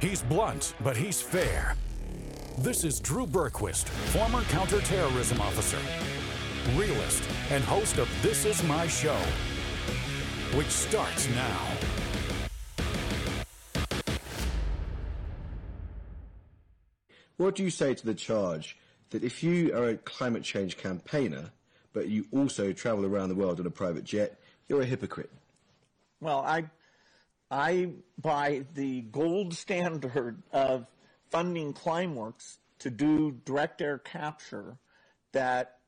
[0.00, 1.74] He's blunt, but he's fair.
[2.58, 5.78] This is Drew Berquist, former counterterrorism officer,
[6.76, 9.18] realist, and host of This Is My Show,
[10.54, 11.66] which starts now.
[17.36, 18.76] What do you say to the charge
[19.10, 21.50] that if you are a climate change campaigner,
[21.92, 24.38] but you also travel around the world on a private jet,
[24.68, 25.30] you're a hypocrite?
[26.20, 26.70] Well, I,
[27.50, 30.86] I buy the gold standard of
[31.30, 34.78] funding Climeworks to do direct air capture
[35.32, 35.78] that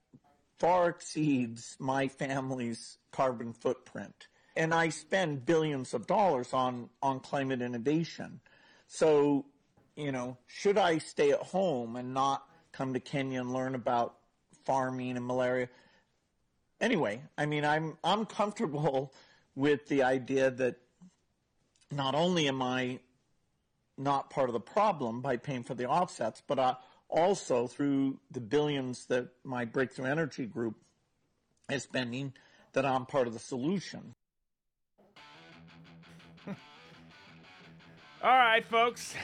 [0.59, 4.29] far exceeds my family's carbon footprint.
[4.57, 8.41] And I spend billions of dollars on, on climate innovation.
[8.87, 9.47] So,
[9.97, 14.17] you know, should I stay at home and not come to Kenya and learn about
[14.65, 15.69] farming and malaria?
[16.81, 19.13] Anyway, I mean, I'm, I'm comfortable
[19.55, 20.77] with the idea that
[21.91, 23.01] not only am I
[23.99, 26.75] not part of the problem by paying for the offsets, but uh,
[27.09, 30.77] also through the billions that my breakthrough energy group
[31.71, 32.33] is spending,
[32.73, 34.15] that I'm part of the solution.
[36.47, 36.55] All
[38.23, 39.15] right, folks.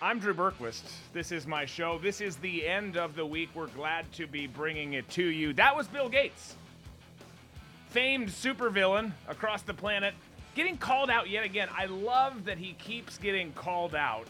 [0.00, 0.84] I'm Drew Berquist.
[1.12, 1.98] This is my show.
[1.98, 3.48] This is the end of the week.
[3.52, 5.52] We're glad to be bringing it to you.
[5.54, 6.54] That was Bill Gates,
[7.88, 10.14] famed supervillain across the planet,
[10.58, 11.68] getting called out yet again.
[11.72, 14.26] I love that he keeps getting called out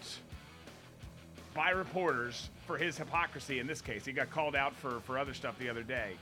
[1.55, 4.05] by reporters for his hypocrisy in this case.
[4.05, 6.13] He got called out for, for other stuff the other day.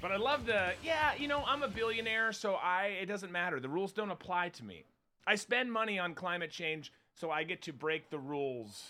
[0.00, 3.60] But I love the, yeah, you know, I'm a billionaire, so I it doesn't matter.
[3.60, 4.84] The rules don't apply to me.
[5.26, 8.82] I spend money on climate change so I get to break the rules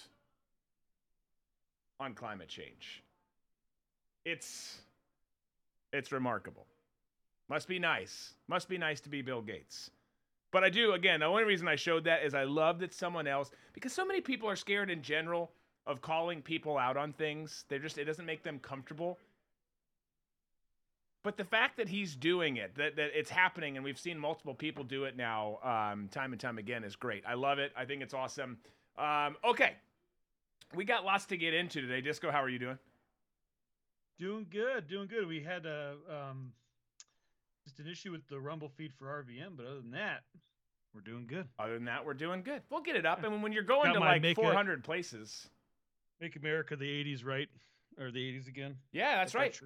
[1.98, 3.02] on climate change.
[4.24, 4.78] It's
[5.92, 6.66] it's remarkable.
[7.48, 8.34] Must be nice.
[8.48, 9.91] Must be nice to be Bill Gates.
[10.50, 13.27] But I do again, the only reason I showed that is I love that someone
[13.27, 15.50] else because so many people are scared in general
[15.86, 17.64] of calling people out on things.
[17.69, 19.18] They're just it doesn't make them comfortable.
[21.23, 24.55] But the fact that he's doing it, that, that it's happening, and we've seen multiple
[24.55, 27.24] people do it now, um, time and time again, is great.
[27.27, 27.73] I love it.
[27.77, 28.58] I think it's awesome.
[28.96, 29.73] Um, okay,
[30.73, 32.01] we got lots to get into today.
[32.01, 32.78] Disco, how are you doing?
[34.20, 35.27] Doing good, doing good.
[35.27, 36.52] We had a um,
[37.77, 40.23] just an issue with the Rumble feed for RVM, but other than that,
[40.95, 41.47] we're doing good.
[41.59, 42.63] Other than that, we're doing good.
[42.70, 45.48] We'll get it up, and when you're going Got to like make it- 400 places,
[46.20, 47.48] Make America the '80s right,
[47.98, 48.77] or the '80s again.
[48.92, 49.61] yeah, that's that right.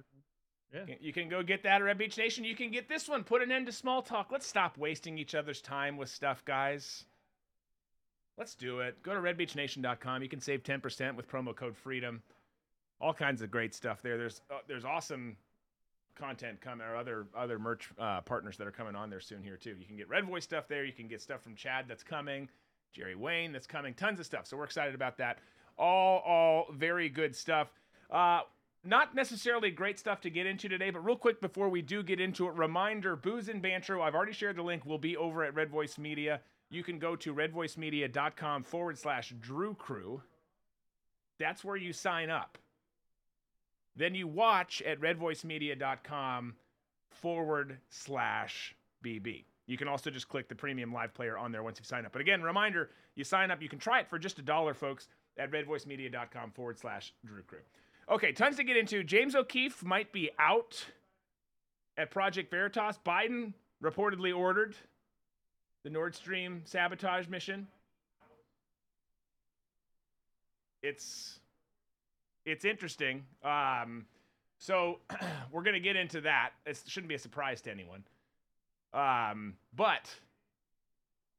[0.73, 0.95] Yeah.
[0.99, 2.43] You can go get that at Red Beach Nation.
[2.43, 3.23] You can get this one.
[3.23, 4.31] Put an end to small talk.
[4.31, 7.05] Let's stop wasting each other's time with stuff, guys.
[8.37, 9.01] Let's do it.
[9.03, 10.23] Go to redbeachnation.com.
[10.23, 12.21] You can save 10% with promo code FREEDOM.
[12.99, 14.17] All kinds of great stuff there.
[14.17, 15.35] There's uh, there's awesome
[16.15, 19.57] content coming or other other merch uh, partners that are coming on there soon here
[19.57, 19.75] too.
[19.79, 20.83] You can get Red Voice stuff there.
[20.83, 22.49] You can get stuff from Chad that's coming,
[22.93, 23.93] Jerry Wayne that's coming.
[23.93, 24.45] Tons of stuff.
[24.47, 25.39] So we're excited about that.
[25.77, 27.71] All all very good stuff.
[28.09, 28.41] Uh,
[28.83, 32.19] not necessarily great stuff to get into today, but real quick before we do get
[32.19, 35.53] into it, reminder Booze and Banter, I've already shared the link, will be over at
[35.53, 36.41] Red Voice Media.
[36.69, 40.23] You can go to redvoicemedia.com forward slash Drew Crew.
[41.37, 42.57] That's where you sign up.
[43.95, 46.55] Then you watch at redvoicemedia.com
[47.09, 49.43] forward slash BB.
[49.67, 52.11] You can also just click the premium live player on there once you sign up.
[52.11, 55.07] But again, reminder you sign up, you can try it for just a dollar, folks,
[55.37, 57.59] at redvoicemedia.com forward slash Drew Crew.
[58.09, 59.03] Okay, tons to get into.
[59.03, 60.85] James O'Keefe might be out
[61.97, 62.99] at Project Veritas.
[63.05, 63.53] Biden
[63.83, 64.75] reportedly ordered
[65.83, 67.67] the Nord Stream sabotage mission.
[70.83, 71.39] It's
[72.45, 73.23] it's interesting.
[73.43, 74.05] Um,
[74.57, 74.99] so
[75.51, 76.51] we're gonna get into that.
[76.65, 78.03] It shouldn't be a surprise to anyone.
[78.93, 80.13] Um, but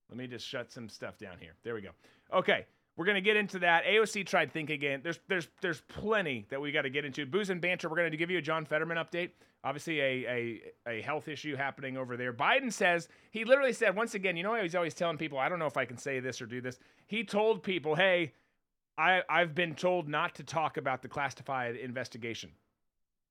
[0.08, 1.54] let me just shut some stuff down here.
[1.62, 1.90] There we go.
[2.32, 3.84] Okay, we're gonna get into that.
[3.84, 5.00] AOC tried think again.
[5.02, 7.24] There's there's there's plenty that we got to get into.
[7.26, 7.88] Booze and banter.
[7.88, 9.30] We're gonna give you a John Fetterman update.
[9.64, 12.32] Obviously, a, a a health issue happening over there.
[12.32, 14.36] Biden says he literally said once again.
[14.36, 16.46] You know, he's always telling people, I don't know if I can say this or
[16.46, 16.78] do this.
[17.06, 18.32] He told people, hey,
[19.02, 22.50] I I've been told not to talk about the classified investigation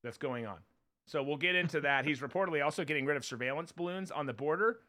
[0.03, 0.57] that's going on.
[1.07, 2.05] So we'll get into that.
[2.05, 4.79] He's reportedly also getting rid of surveillance balloons on the border.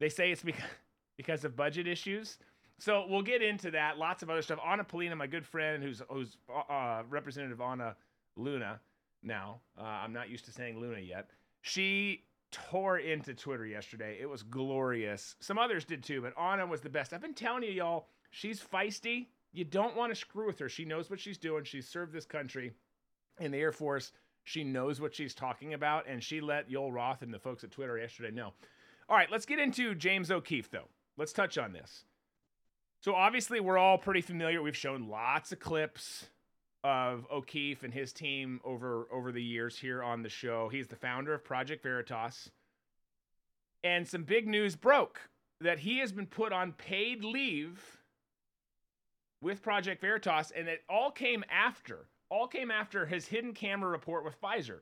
[0.00, 0.64] They say it's because
[1.16, 2.38] because of budget issues.
[2.78, 3.96] So we'll get into that.
[3.96, 4.58] Lots of other stuff.
[4.66, 6.36] Anna Paulina, my good friend, who's who's
[6.68, 7.96] uh, Representative Anna
[8.36, 8.80] Luna.
[9.22, 11.30] Now uh, I'm not used to saying Luna yet.
[11.62, 14.18] She tore into Twitter yesterday.
[14.20, 15.36] It was glorious.
[15.40, 17.12] Some others did too, but Anna was the best.
[17.12, 18.08] I've been telling you, y'all.
[18.30, 19.26] She's feisty.
[19.52, 20.68] You don't want to screw with her.
[20.68, 21.64] She knows what she's doing.
[21.64, 22.72] She's served this country
[23.40, 24.12] in the Air Force.
[24.44, 27.70] She knows what she's talking about, and she let Yoel Roth and the folks at
[27.70, 28.52] Twitter yesterday know.
[29.08, 30.88] All right, let's get into James O'Keefe, though.
[31.16, 32.04] Let's touch on this.
[33.00, 34.62] So obviously, we're all pretty familiar.
[34.62, 36.26] We've shown lots of clips
[36.84, 40.68] of O'Keefe and his team over over the years here on the show.
[40.68, 42.50] He's the founder of Project Veritas.
[43.82, 45.28] And some big news broke
[45.60, 47.95] that he has been put on paid leave
[49.40, 54.24] with Project Veritas, and it all came after, all came after his hidden camera report
[54.24, 54.80] with Pfizer.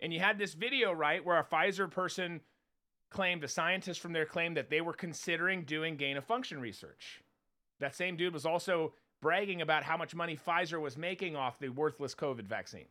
[0.00, 2.40] And you had this video, right, where a Pfizer person
[3.10, 7.22] claimed, a scientist from there claimed that they were considering doing gain of function research.
[7.80, 11.68] That same dude was also bragging about how much money Pfizer was making off the
[11.68, 12.86] worthless COVID vaccine.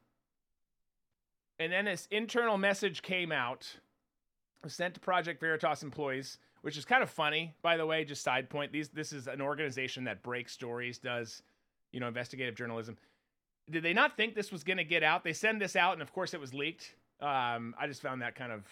[1.57, 3.67] And then this internal message came out,
[4.67, 8.03] sent to Project Veritas employees, which is kind of funny, by the way.
[8.03, 11.41] Just side point: these this is an organization that breaks stories, does
[11.91, 12.97] you know investigative journalism.
[13.69, 15.23] Did they not think this was going to get out?
[15.23, 16.95] They send this out, and of course, it was leaked.
[17.21, 18.63] Um, I just found that kind of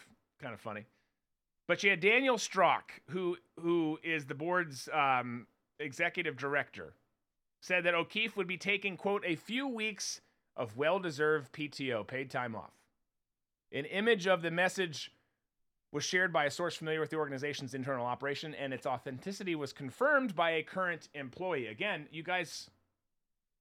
[0.41, 0.85] kind of funny.
[1.67, 5.47] But you had Daniel Strock, who who is the board's um,
[5.79, 6.93] executive director,
[7.61, 10.21] said that O'Keefe would be taking quote a few weeks
[10.55, 12.71] of well-deserved PTO, paid time off.
[13.71, 15.11] An image of the message
[15.91, 19.71] was shared by a source familiar with the organization's internal operation, and its authenticity was
[19.71, 21.67] confirmed by a current employee.
[21.67, 22.69] Again, you guys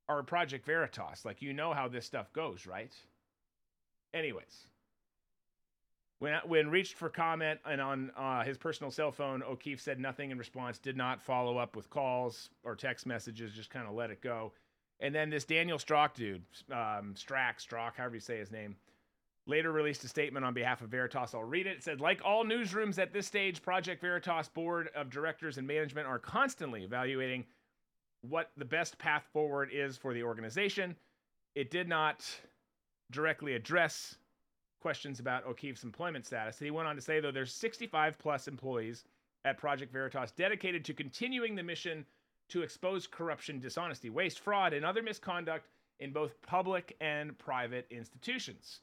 [0.08, 1.24] are Project Veritas.
[1.24, 2.92] Like, you know how this stuff goes, right?
[4.12, 4.66] Anyways,
[6.18, 10.30] when, when reached for comment and on uh, his personal cell phone, O'Keefe said nothing
[10.30, 14.10] in response, did not follow up with calls or text messages, just kind of let
[14.10, 14.52] it go.
[15.00, 16.42] And then this Daniel Strock dude,
[16.72, 18.76] um, Strack, Strock, however you say his name,
[19.46, 21.34] later released a statement on behalf of Veritas.
[21.34, 21.76] I'll read it.
[21.76, 26.06] It said, like all newsrooms at this stage, Project Veritas board of directors and management
[26.06, 27.44] are constantly evaluating
[28.22, 30.96] what the best path forward is for the organization.
[31.54, 32.24] It did not
[33.10, 34.16] directly address
[34.80, 36.58] questions about O'Keefe's employment status.
[36.58, 39.04] He went on to say, though, there's 65 plus employees
[39.44, 42.04] at Project Veritas dedicated to continuing the mission
[42.48, 45.68] to expose corruption, dishonesty, waste, fraud, and other misconduct
[46.00, 48.80] in both public and private institutions.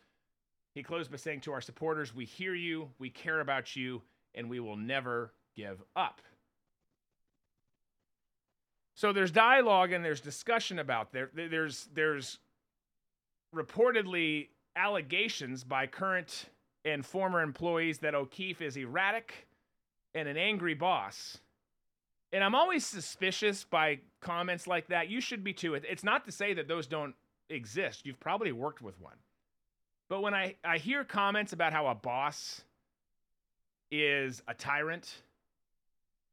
[0.73, 4.01] He closed by saying to our supporters, We hear you, we care about you,
[4.33, 6.21] and we will never give up.
[8.95, 11.29] So there's dialogue and there's discussion about there.
[11.33, 12.39] There's there's
[13.53, 16.45] reportedly allegations by current
[16.85, 19.47] and former employees that O'Keefe is erratic
[20.15, 21.37] and an angry boss.
[22.31, 25.09] And I'm always suspicious by comments like that.
[25.09, 25.75] You should be too.
[25.75, 27.13] It's not to say that those don't
[27.49, 28.05] exist.
[28.05, 29.15] You've probably worked with one.
[30.09, 32.61] But when I, I hear comments about how a boss
[33.91, 35.21] is a tyrant,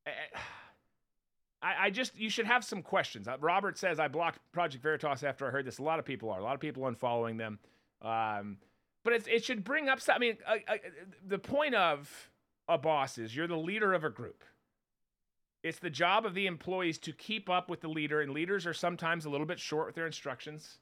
[0.07, 0.39] eh, eh,
[1.63, 3.29] I, I just, you should have some questions.
[3.29, 5.79] Uh, Robert says, I blocked Project Veritas after I heard this.
[5.79, 6.41] A lot of people are.
[6.41, 7.59] A lot of people unfollowing them.
[8.01, 8.57] Um,
[9.05, 10.77] but it, it should bring up, I mean, uh, uh,
[11.27, 12.31] the point of
[12.67, 14.43] a boss is you're the leader of a group.
[15.63, 18.73] It's the job of the employees to keep up with the leader, and leaders are
[18.73, 20.79] sometimes a little bit short with their instructions,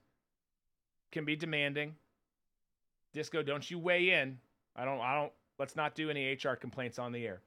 [1.10, 1.96] can be demanding.
[3.18, 4.38] Disco, don't you weigh in.
[4.76, 7.42] I don't, I don't, let's not do any HR complaints on the air.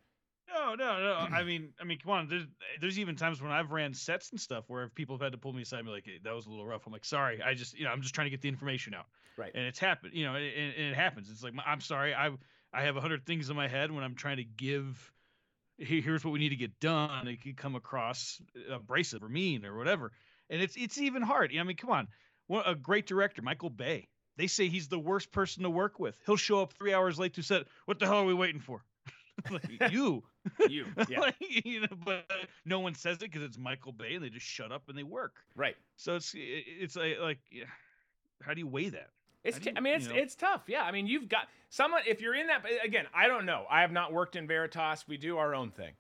[0.54, 1.14] No, no, no.
[1.34, 2.28] I mean, I mean, come on.
[2.28, 2.46] There's
[2.82, 5.54] there's even times when I've ran sets and stuff where people have had to pull
[5.54, 7.54] me aside and be like, hey, "That was a little rough." I'm like, "Sorry, I
[7.54, 9.06] just, you know, I'm just trying to get the information out."
[9.38, 9.52] Right.
[9.56, 11.30] And it's happened, you know, and, and it happens.
[11.30, 12.32] It's like, I'm sorry, I
[12.74, 15.12] I have a hundred things in my head when I'm trying to give.
[15.78, 17.28] Here's what we need to get done.
[17.30, 20.12] It could come across abrasive or mean or whatever,
[20.50, 21.52] and it's it's even hard.
[21.58, 22.08] I mean, come on.
[22.48, 24.10] What a great director, Michael Bay.
[24.42, 26.18] They say he's the worst person to work with.
[26.26, 27.68] He'll show up three hours late to set.
[27.86, 28.84] What the hell are we waiting for?
[29.52, 30.24] like, you,
[30.68, 31.20] you, yeah.
[31.20, 32.26] like, you know, but
[32.66, 35.04] no one says it because it's Michael Bay, and they just shut up and they
[35.04, 35.36] work.
[35.56, 35.76] Right.
[35.96, 37.68] So it's it's uh, like, like
[38.42, 39.12] how do you weigh that?
[39.44, 39.60] It's.
[39.76, 40.20] I mean, it's you know?
[40.20, 40.64] it's tough.
[40.66, 40.82] Yeah.
[40.82, 42.02] I mean, you've got someone.
[42.08, 43.66] If you're in that again, I don't know.
[43.70, 45.08] I have not worked in Veritas.
[45.08, 45.94] We do our own thing.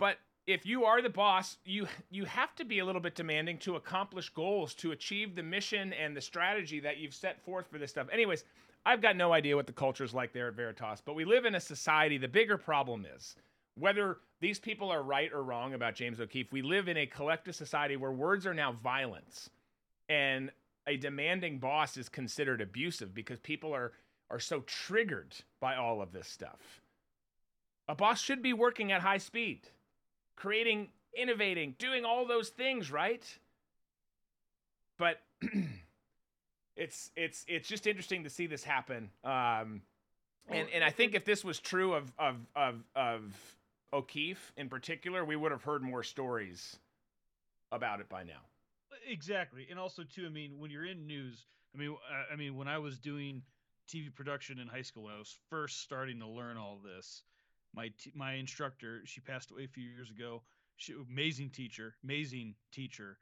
[0.00, 0.16] But
[0.50, 3.76] if you are the boss, you you have to be a little bit demanding to
[3.76, 7.90] accomplish goals, to achieve the mission and the strategy that you've set forth for this
[7.90, 8.08] stuff.
[8.12, 8.44] Anyways,
[8.84, 11.44] I've got no idea what the culture is like there at Veritas, but we live
[11.44, 12.18] in a society.
[12.18, 13.36] The bigger problem is
[13.76, 16.52] whether these people are right or wrong about James O'Keefe.
[16.52, 19.50] We live in a collective society where words are now violence,
[20.08, 20.50] and
[20.86, 23.92] a demanding boss is considered abusive because people are
[24.30, 26.80] are so triggered by all of this stuff.
[27.88, 29.68] A boss should be working at high speed,
[30.36, 33.24] creating, innovating, doing all those things, right?
[34.98, 35.20] But
[36.76, 39.10] it's it's it's just interesting to see this happen.
[39.24, 39.82] Um,
[40.48, 43.56] and and I think if this was true of of of of
[43.92, 46.76] O'Keefe in particular, we would have heard more stories
[47.72, 48.40] about it by now.
[49.08, 51.96] Exactly, and also too, I mean, when you're in news, I mean,
[52.32, 53.42] I mean, when I was doing
[53.88, 57.22] TV production in high school, when I was first starting to learn all this,
[57.74, 60.42] my t- my instructor, she passed away a few years ago.
[60.76, 63.18] She amazing teacher, amazing teacher,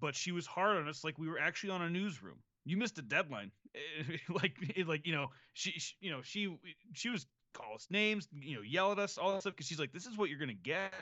[0.00, 2.38] but she was hard on us like we were actually on a newsroom.
[2.64, 3.50] You missed a deadline,
[4.28, 4.54] like
[4.86, 6.56] like you know she, she you know she
[6.94, 9.80] she was call us names, you know, yell at us, all that stuff because she's
[9.80, 10.92] like, this is what you're gonna get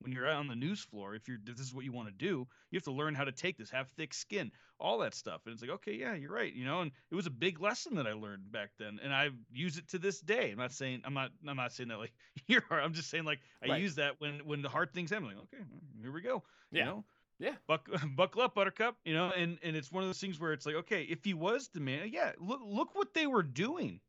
[0.00, 2.14] when you're out on the news floor, if you're this is what you want to
[2.14, 5.42] do, you have to learn how to take this, have thick skin, all that stuff.
[5.44, 6.80] And it's like, okay, yeah, you're right, you know.
[6.80, 9.88] And it was a big lesson that I learned back then, and I use it
[9.88, 10.50] to this day.
[10.52, 12.12] I'm not saying I'm not I'm not saying that like
[12.46, 12.62] you're.
[12.70, 13.80] I'm just saying like I Right.
[13.82, 15.26] use that when when the hard things happen.
[15.26, 15.62] Like, okay,
[16.00, 16.42] here we go.
[16.72, 16.78] Yeah.
[16.80, 17.04] You know?
[17.38, 17.54] Yeah.
[17.66, 18.96] Buck, buckle up, Buttercup.
[19.04, 21.34] You know, and and it's one of those things where it's like, okay, if he
[21.34, 24.00] was demand, yeah, look look what they were doing.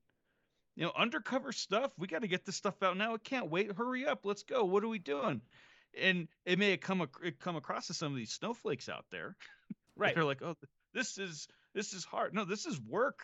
[0.78, 1.92] You know, undercover stuff.
[1.98, 3.14] We got to get this stuff out now.
[3.14, 3.74] I can't wait.
[3.74, 4.26] Hurry up.
[4.26, 4.64] Let's go.
[4.64, 5.42] What are we doing?
[6.00, 9.36] And it may have come ac- come across to some of these snowflakes out there.
[9.98, 10.16] Right.
[10.16, 10.56] They're like, oh,
[10.94, 12.34] this is this is hard.
[12.34, 13.20] No, this is work.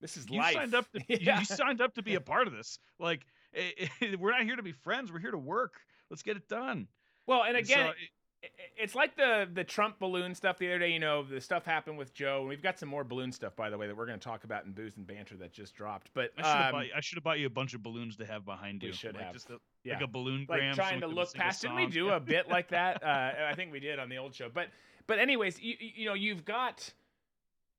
[0.00, 0.54] This is You life.
[0.54, 0.90] signed up.
[0.92, 1.40] To, you- Yeah.
[1.40, 2.78] you, signed up to be a part of this.
[2.98, 5.12] Like, eh, eh, we're not here to be friends.
[5.12, 5.74] We're here to work.
[6.10, 6.86] Let's get it done.
[7.26, 7.96] Well, and And again, so it-
[8.76, 10.90] it's like the the Trump balloon stuff the other day.
[10.90, 13.70] You know, the stuff happened with Joe, and we've got some more balloon stuff, by
[13.70, 16.10] the way, that we're going to talk about in booze and banter that just dropped.
[16.14, 18.16] But I should have um, bought, I should have bought you a bunch of balloons
[18.16, 18.94] to have behind We you.
[18.94, 19.34] should like have.
[19.34, 19.94] Just a, yeah.
[19.94, 20.74] Like a balloon like gram.
[20.74, 21.62] trying to look past.
[21.62, 23.02] Didn't we do a bit like that?
[23.02, 24.48] Uh, I think we did on the old show.
[24.52, 24.68] But
[25.06, 26.92] but anyways, you you you know you've got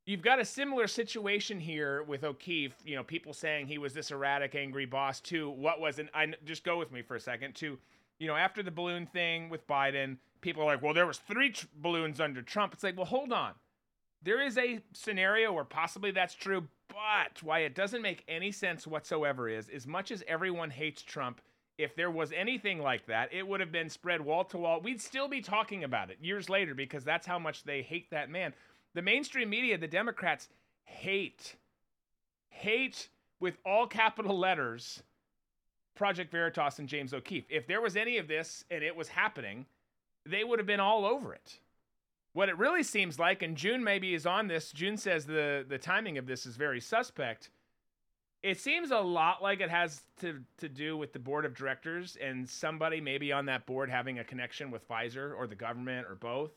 [0.05, 2.75] you've got a similar situation here with O'Keefe.
[2.85, 5.19] You know, people saying he was this erratic, angry boss.
[5.21, 7.55] To what was an I just go with me for a second.
[7.55, 7.77] To
[8.23, 11.51] you know, after the balloon thing with Biden, people are like, well, there was three
[11.51, 12.73] tr- balloons under Trump.
[12.73, 13.51] It's like, well, hold on.
[14.21, 18.87] There is a scenario where possibly that's true, but why it doesn't make any sense
[18.87, 21.41] whatsoever is as much as everyone hates Trump,
[21.77, 24.79] if there was anything like that, it would have been spread wall to wall.
[24.79, 28.29] We'd still be talking about it years later because that's how much they hate that
[28.29, 28.53] man.
[28.93, 30.47] The mainstream media, the Democrats,
[30.85, 31.57] hate,
[32.47, 33.09] hate
[33.41, 35.03] with all capital letters
[35.95, 37.45] Project Veritas and James O'Keefe.
[37.49, 39.65] If there was any of this and it was happening,
[40.25, 41.59] they would have been all over it.
[42.33, 45.77] What it really seems like, and June maybe is on this, June says the, the
[45.77, 47.51] timing of this is very suspect.
[48.41, 52.17] It seems a lot like it has to, to do with the board of directors
[52.19, 56.15] and somebody maybe on that board having a connection with Pfizer or the government or
[56.15, 56.51] both.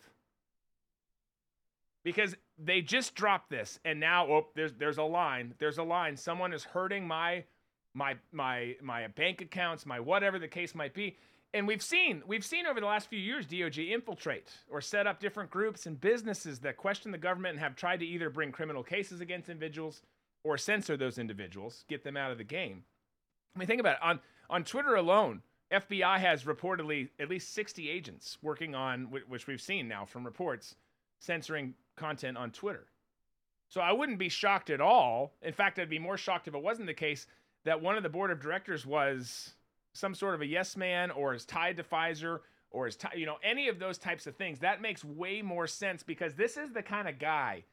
[2.02, 5.54] Because they just dropped this and now oh there's there's a line.
[5.58, 6.16] There's a line.
[6.16, 7.44] Someone is hurting my
[7.96, 11.16] my my my bank accounts, my whatever the case might be.
[11.54, 15.18] And we've seen we've seen over the last few years DOJ infiltrate or set up
[15.18, 18.82] different groups and businesses that question the government and have tried to either bring criminal
[18.82, 20.02] cases against individuals
[20.44, 22.84] or censor those individuals, get them out of the game.
[23.54, 24.02] I mean, think about it.
[24.02, 25.40] On on Twitter alone,
[25.72, 30.76] FBI has reportedly at least 60 agents working on which we've seen now from reports
[31.18, 32.86] censoring content on Twitter.
[33.68, 35.32] So I wouldn't be shocked at all.
[35.42, 37.26] In fact, I'd be more shocked if it wasn't the case
[37.66, 39.52] that one of the board of directors was
[39.92, 43.26] some sort of a yes man or is tied to Pfizer or is ti- you
[43.26, 44.58] know any of those types of things.
[44.60, 47.64] That makes way more sense because this is the kind of guy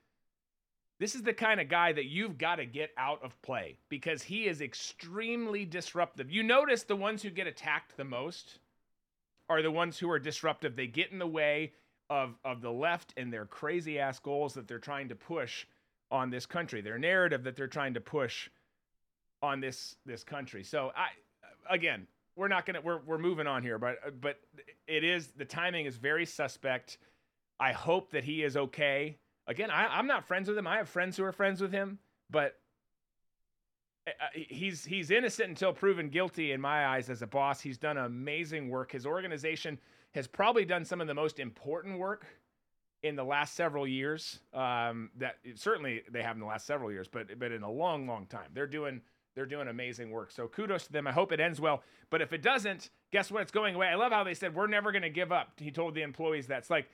[0.99, 4.23] this is the kind of guy that you've got to get out of play because
[4.23, 6.31] he is extremely disruptive.
[6.31, 8.59] You notice the ones who get attacked the most
[9.49, 10.75] are the ones who are disruptive.
[10.75, 11.73] They get in the way
[12.09, 15.65] of of the left and their crazy ass goals that they're trying to push
[16.11, 16.79] on this country.
[16.79, 18.49] Their narrative that they're trying to push
[19.43, 20.63] on this this country.
[20.63, 21.09] So I
[21.69, 24.39] again, we're not gonna we're we're moving on here, but but
[24.87, 26.97] it is the timing is very suspect.
[27.59, 29.17] I hope that he is okay.
[29.45, 30.65] Again, I, I'm not friends with him.
[30.65, 31.99] I have friends who are friends with him,
[32.31, 32.57] but
[34.07, 37.61] uh, he's he's innocent until proven guilty in my eyes as a boss.
[37.61, 38.93] He's done amazing work.
[38.93, 39.77] His organization
[40.15, 42.25] has probably done some of the most important work
[43.03, 44.39] in the last several years.
[44.53, 48.07] Um, that certainly they have in the last several years, but but in a long,
[48.07, 49.01] long time, they're doing
[49.35, 50.31] they're doing amazing work.
[50.31, 51.07] So kudos to them.
[51.07, 51.83] I hope it ends well.
[52.09, 53.41] But if it doesn't, guess what?
[53.41, 53.87] It's going away.
[53.87, 55.53] I love how they said we're never going to give up.
[55.57, 56.87] He told the employees that's like,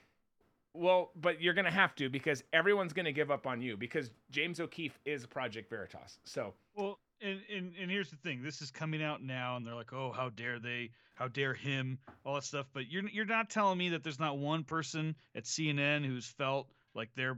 [0.72, 3.76] well, but you're going to have to because everyone's going to give up on you
[3.76, 6.18] because James O'Keefe is Project Veritas.
[6.24, 9.74] So Well, and, and and here's the thing: this is coming out now, and they're
[9.74, 10.90] like, "Oh, how dare they?
[11.14, 12.66] How dare him?" All that stuff.
[12.72, 16.68] But you're you're not telling me that there's not one person at CNN who's felt
[16.94, 17.36] like their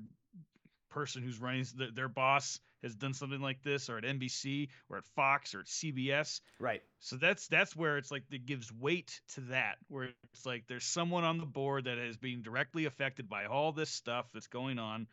[0.92, 4.99] person who's running their, their boss has done something like this, or at NBC, or
[4.99, 6.40] at Fox, or at CBS.
[6.58, 10.64] right, So that's that's where it's like it gives weight to that, where it's like
[10.68, 14.49] there's someone on the board that is being directly affected by all this stuff that's
[14.49, 15.06] going on,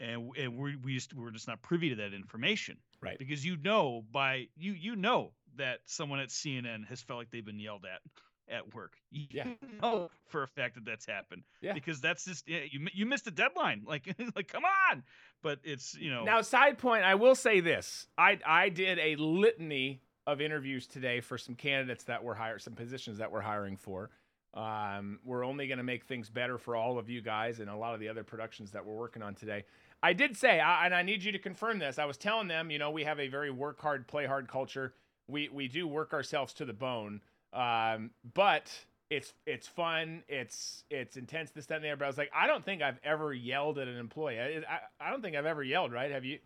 [0.00, 3.18] and and we we just we're just not privy to that information, Right.
[3.18, 7.44] Because you know by you you know that someone at CNN has felt like they've
[7.44, 8.00] been yelled at
[8.48, 8.94] at work.
[9.10, 9.48] You Yeah.
[9.82, 11.42] know for a fact that that's happened.
[11.60, 11.72] Yeah.
[11.74, 13.82] Because that's just yeah, you you missed a deadline.
[13.86, 15.02] Like like come on,
[15.42, 19.16] but it's you know Now, side point, I will say this: I I did a
[19.16, 23.76] litany of interviews today for some candidates that were hired, some positions that we're hiring
[23.76, 24.10] for.
[24.54, 27.76] Um, we're only going to make things better for all of you guys and a
[27.76, 29.64] lot of the other productions that we're working on today.
[30.02, 31.98] I did say, I, and I need you to confirm this.
[31.98, 34.94] I was telling them, you know, we have a very work hard, play hard culture.
[35.26, 37.20] We we do work ourselves to the bone,
[37.52, 38.70] um, but
[39.10, 40.22] it's it's fun.
[40.28, 41.50] It's it's intense.
[41.50, 41.96] This that and the other.
[41.98, 44.38] But I was like, I don't think I've ever yelled at an employee.
[44.40, 45.92] I, I, I don't think I've ever yelled.
[45.92, 46.10] Right?
[46.10, 46.38] Have you?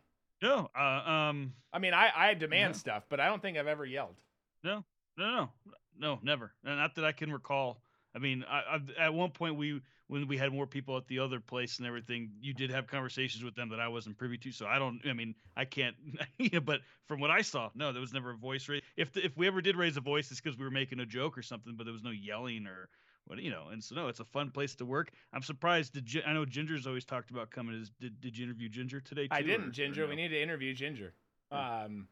[0.43, 0.69] No.
[0.79, 1.53] Uh, um.
[1.73, 2.79] I mean, I I demand No.
[2.79, 4.17] stuff, but I don't think I've ever yelled.
[4.65, 4.85] No.
[5.17, 5.27] No.
[5.27, 5.51] No.
[5.99, 6.19] No.
[6.23, 6.53] Never.
[6.65, 7.81] Not that I can recall.
[8.17, 11.19] I mean, I, I, at one point we when we had more people at the
[11.19, 14.53] other place and everything, you did have conversations with them that I wasn't privy to.
[14.53, 15.01] So I don't.
[15.07, 15.95] I mean, I can't.
[16.39, 18.83] yeah, but from what I saw, no, there was never a voice raise.
[18.97, 21.07] If the, if we ever did raise a voice, it's because we were making a
[21.07, 22.89] joke or something, but there was no yelling or
[23.27, 23.67] what you know.
[23.71, 25.11] And so no, it's a fun place to work.
[25.35, 25.93] I'm surprised.
[25.93, 27.75] Did I know Ginger's always talked about coming?
[27.75, 29.25] Is did did you interview Ginger today?
[29.25, 30.03] Too, I didn't, or Ginger.
[30.05, 30.09] no?
[30.09, 31.13] We need to interview Ginger.
[31.51, 32.09] Um,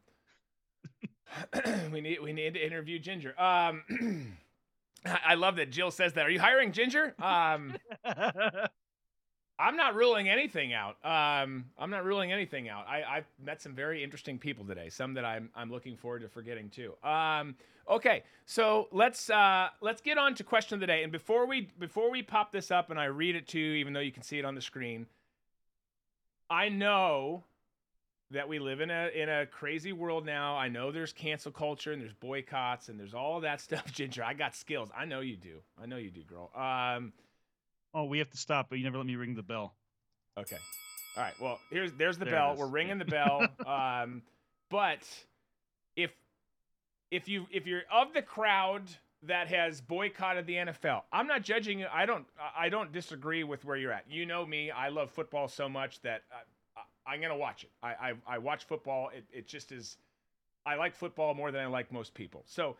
[1.91, 3.39] we need we need to interview Ginger.
[3.39, 3.83] Um,
[5.05, 6.25] I love that Jill says that.
[6.25, 7.13] Are you hiring Ginger?
[7.19, 7.75] Um,
[9.57, 10.97] I'm not ruling anything out.
[11.03, 12.87] Um, I'm not ruling anything out.
[12.87, 14.89] I, I've met some very interesting people today.
[14.89, 16.93] Some that I'm I'm looking forward to forgetting too.
[17.03, 17.55] Um,
[17.89, 21.03] okay, so let's uh, let's get on to question of the day.
[21.03, 23.93] And before we before we pop this up and I read it to you, even
[23.93, 25.05] though you can see it on the screen,
[26.49, 27.45] I know
[28.31, 30.55] that we live in a in a crazy world now.
[30.55, 33.91] I know there's cancel culture and there's boycotts and there's all that stuff.
[33.91, 34.89] Ginger, I got skills.
[34.97, 35.59] I know you do.
[35.81, 36.51] I know you do, girl.
[36.55, 37.13] Um,
[37.93, 39.75] oh, we have to stop, but you never let me ring the bell.
[40.37, 40.57] Okay.
[41.15, 41.33] All right.
[41.39, 42.55] Well, here's there's the There bell.
[42.57, 43.47] We're ringing the bell.
[43.65, 44.21] um,
[44.69, 45.07] but
[45.95, 46.11] if
[47.11, 48.83] if you if you're of the crowd
[49.23, 51.87] that has boycotted the NFL, I'm not judging you.
[51.91, 52.25] I don't
[52.57, 54.05] I don't disagree with where you're at.
[54.09, 54.71] You know me.
[54.71, 56.41] I love football so much that I,
[57.07, 57.71] I'm gonna watch it.
[57.83, 59.09] I I, I watch football.
[59.15, 59.97] It it just is.
[60.65, 62.43] I like football more than I like most people.
[62.47, 62.75] So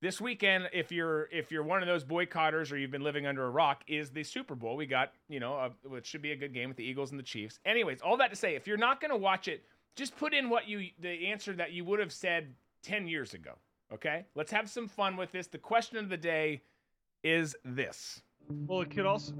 [0.00, 3.44] this weekend, if you're if you're one of those boycotters or you've been living under
[3.44, 4.76] a rock, is the Super Bowl.
[4.76, 7.18] We got you know a, it should be a good game with the Eagles and
[7.18, 7.58] the Chiefs.
[7.64, 9.64] Anyways, all that to say, if you're not going to watch it,
[9.96, 13.52] just put in what you the answer that you would have said ten years ago.
[13.92, 15.46] Okay, let's have some fun with this.
[15.46, 16.62] The question of the day
[17.22, 18.20] is this.
[18.66, 19.32] Well, it could also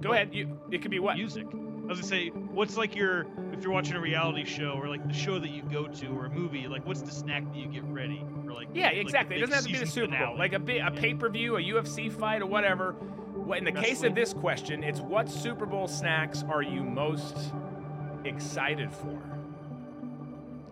[0.00, 0.34] Go ahead.
[0.34, 1.16] You it could be what?
[1.16, 1.46] music.
[1.86, 5.06] I was gonna say, what's like your if you're watching a reality show or like
[5.06, 7.66] the show that you go to or a movie, like what's the snack that you
[7.68, 9.36] get ready or like Yeah, like exactly.
[9.36, 10.36] it doesn't have to be the Super Bowl.
[10.36, 12.96] Like a bit, a pay per view, a UFC fight, or whatever.
[13.56, 17.52] In the case of this question, it's what Super Bowl snacks are you most
[18.24, 19.22] excited for?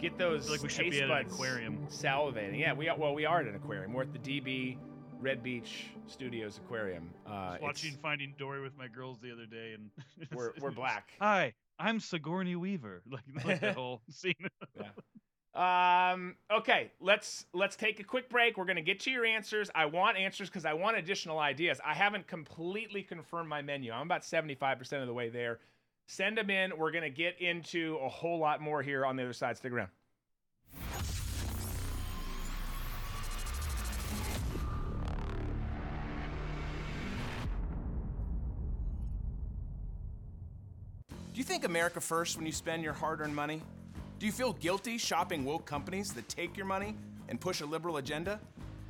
[0.00, 1.86] Get those like we should taste be at an buds aquarium.
[1.88, 2.58] salivating.
[2.58, 3.92] Yeah, we are, well we are at an aquarium.
[3.92, 4.76] We're at the DB
[5.20, 7.10] Red Beach Studios Aquarium.
[7.26, 9.90] Uh, I was watching Finding Dory with my girls the other day, and
[10.34, 11.12] we're we're black.
[11.20, 13.02] Hi, I'm Sigourney Weaver.
[13.10, 14.34] Like, like that whole scene.
[15.54, 18.58] Um, okay, let's let's take a quick break.
[18.58, 19.70] We're gonna get to your answers.
[19.74, 21.80] I want answers because I want additional ideas.
[21.84, 23.92] I haven't completely confirmed my menu.
[23.92, 25.60] I'm about 75% of the way there.
[26.06, 26.76] Send them in.
[26.76, 29.56] We're gonna get into a whole lot more here on the other side.
[29.56, 29.90] Stick around.
[41.44, 43.60] You think America first when you spend your hard earned money?
[44.18, 46.96] Do you feel guilty shopping woke companies that take your money
[47.28, 48.40] and push a liberal agenda?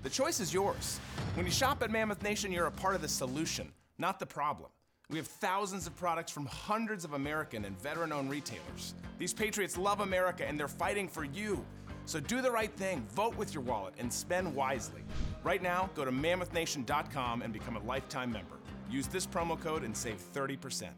[0.04, 1.00] The choice is yours.
[1.34, 4.70] When you shop at Mammoth Nation, you're a part of the solution, not the problem.
[5.10, 8.94] We have thousands of products from hundreds of American and veteran owned retailers.
[9.18, 11.66] These patriots love America and they're fighting for you.
[12.06, 15.02] So do the right thing, vote with your wallet, and spend wisely.
[15.42, 18.54] Right now, go to mammothnation.com and become a lifetime member.
[18.88, 20.92] Use this promo code and save 30%.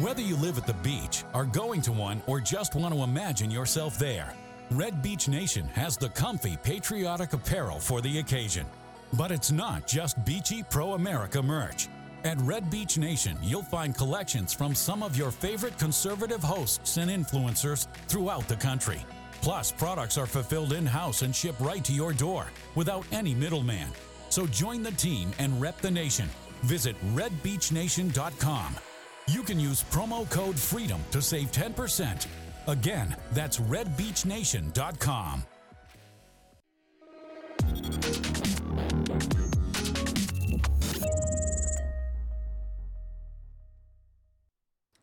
[0.00, 3.50] Whether you live at the beach, are going to one, or just want to imagine
[3.50, 4.32] yourself there,
[4.70, 8.64] Red Beach Nation has the comfy, patriotic apparel for the occasion.
[9.12, 11.88] But it's not just beachy pro America merch.
[12.24, 17.10] At Red Beach Nation, you'll find collections from some of your favorite conservative hosts and
[17.10, 19.04] influencers throughout the country.
[19.42, 23.88] Plus, products are fulfilled in house and shipped right to your door without any middleman.
[24.30, 26.30] So join the team and rep the nation.
[26.62, 28.76] Visit redbeachnation.com.
[29.28, 32.26] You can use promo code FREEDOM to save 10%.
[32.66, 35.44] Again, that's redbeachnation.com.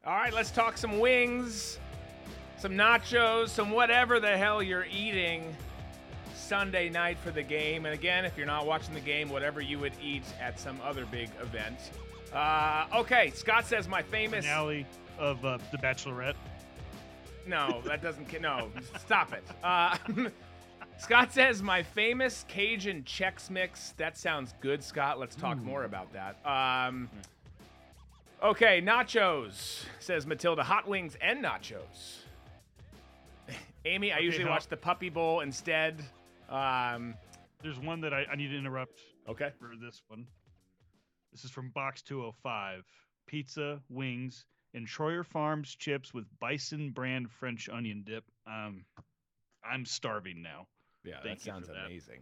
[0.05, 1.77] All right, let's talk some wings,
[2.58, 5.55] some nachos, some whatever the hell you're eating
[6.34, 7.86] Sunday night for the game.
[7.86, 11.05] And again, if you're not watching the game, whatever you would eat at some other
[11.05, 11.77] big event.
[12.33, 14.45] Uh, okay, Scott says my famous.
[14.45, 14.85] Finale
[15.17, 16.35] of uh, The Bachelorette.
[17.47, 18.29] No, that doesn't.
[18.29, 19.43] ca- No, stop it.
[19.63, 19.97] Uh,
[20.99, 23.93] Scott says my famous Cajun Chex Mix.
[23.97, 25.17] That sounds good, Scott.
[25.19, 26.35] Let's talk more about that.
[26.45, 27.09] Um,
[28.43, 30.61] okay, nachos says Matilda.
[30.63, 32.19] Hot wings and nachos.
[33.85, 36.03] Amy, I Okay, usually how- watch the Puppy Bowl instead.
[36.49, 37.15] Um,
[37.63, 39.51] There's one that I, I need to interrupt okay.
[39.59, 40.27] for this one.
[41.31, 42.83] This is from Box 205.
[43.27, 48.23] Pizza, wings, and Troyer Farms chips with bison brand French onion dip.
[48.47, 48.85] Um,
[49.63, 50.67] I'm starving now.
[51.03, 51.85] Yeah, Thank that sounds that.
[51.85, 52.21] amazing.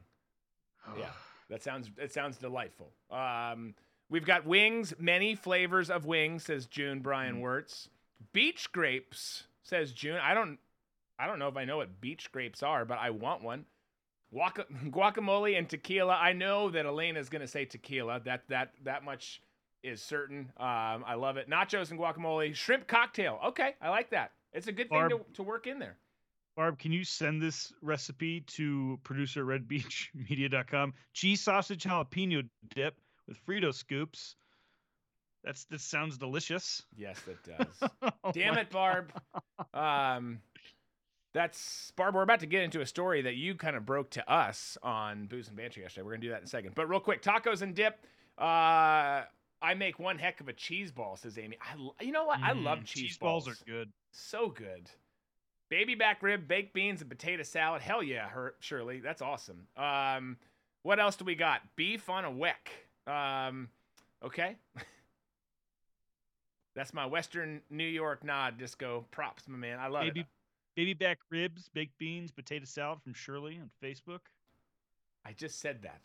[0.97, 1.09] Yeah,
[1.49, 2.93] that sounds it sounds delightful.
[3.11, 3.73] Um,
[4.09, 7.89] we've got wings, many flavors of wings, says June Brian Wirtz.
[8.31, 10.17] Beach grapes, says June.
[10.23, 10.59] I don't,
[11.19, 13.65] I don't know if I know what beach grapes are, but I want one.
[14.33, 16.15] Guaca- guacamole and tequila.
[16.15, 18.21] I know that Elena is gonna say tequila.
[18.25, 19.41] That that that much
[19.83, 20.51] is certain.
[20.57, 21.49] Um, I love it.
[21.49, 23.39] Nachos and guacamole, shrimp cocktail.
[23.47, 24.31] Okay, I like that.
[24.53, 25.97] It's a good thing to, to work in there.
[26.55, 30.93] Barb, can you send this recipe to producer redbeachmedia.com?
[31.13, 32.95] Cheese sausage jalapeno dip
[33.27, 34.35] with Frito scoops.
[35.43, 36.83] That's that sounds delicious.
[36.95, 37.89] Yes, it does.
[38.23, 39.13] Oh Damn it, Barb.
[39.73, 40.39] Um,
[41.33, 42.15] that's Barb.
[42.15, 45.25] We're about to get into a story that you kind of broke to us on
[45.27, 46.03] Booze and Banter yesterday.
[46.05, 46.73] We're gonna do that in a second.
[46.75, 47.99] But real quick, tacos and dip.
[48.37, 49.23] Uh,
[49.61, 51.57] I make one heck of a cheese ball, says Amy.
[51.61, 52.39] I, you know what?
[52.41, 53.47] I love Mm, cheese, balls.
[53.47, 53.91] are good.
[54.11, 54.89] So good.
[55.69, 57.81] Baby back rib, baked beans, and potato salad.
[57.81, 58.99] Hell yeah, her Shirley.
[58.99, 59.67] That's awesome.
[59.75, 60.37] Um,
[60.83, 61.61] what else do we got?
[61.75, 63.11] Beef on a weck.
[63.11, 63.67] Um,
[64.23, 64.55] okay.
[66.75, 69.79] That's my Western New York nod disco props, my man.
[69.79, 70.25] I love Baby, it.
[70.77, 74.19] Baby back ribs, baked beans, potato salad from Shirley on Facebook.
[75.25, 76.01] I just said that.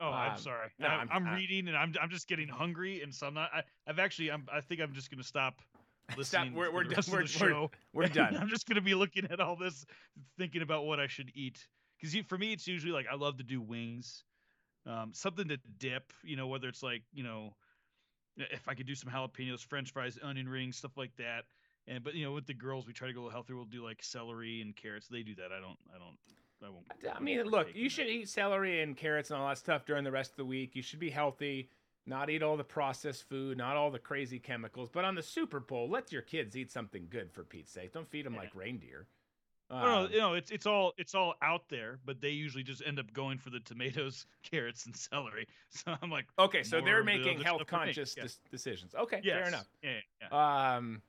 [0.00, 0.68] Oh, Um, I'm sorry.
[0.80, 3.50] no, I'm, I'm- I'm reading and I'm I'm just getting hungry, and so I'm not.
[3.54, 5.60] I, I've actually I'm I think I'm just gonna stop
[6.16, 6.54] listening.
[6.54, 8.36] we're- to we're the done- we're- we're- we're done.
[8.36, 9.86] I'm just gonna be looking at all this,
[10.38, 11.68] thinking about what I should eat.
[12.00, 14.24] Because for me, it's usually like I love to do wings,
[14.86, 16.12] um, something to dip.
[16.24, 17.54] You know, whether it's like you know,
[18.38, 21.44] if I could do some jalapenos, French fries, onion rings, stuff like that.
[21.88, 23.56] And but you know, with the girls, we try to go a little healthier.
[23.56, 25.08] We'll do like celery and carrots.
[25.08, 25.50] They do that.
[25.52, 25.78] I don't.
[25.94, 26.16] I don't.
[26.64, 26.86] I won't.
[27.12, 28.12] I mean, look, you should that.
[28.12, 30.76] eat celery and carrots and all that stuff during the rest of the week.
[30.76, 31.68] You should be healthy,
[32.06, 34.88] not eat all the processed food, not all the crazy chemicals.
[34.88, 37.92] But on the Super Bowl, let your kids eat something good for Pete's sake.
[37.92, 39.08] Don't feed them like reindeer.
[39.70, 42.62] No, no, Um, you know, it's it's all it's all out there, but they usually
[42.62, 45.48] just end up going for the tomatoes, carrots, and celery.
[45.70, 48.26] So I'm like, okay, so they're making health conscious Yeah.
[48.52, 48.94] decisions.
[48.94, 49.66] Okay, yes, fair enough.
[49.82, 49.90] Yeah,
[50.30, 50.74] yeah.
[50.76, 51.02] Um,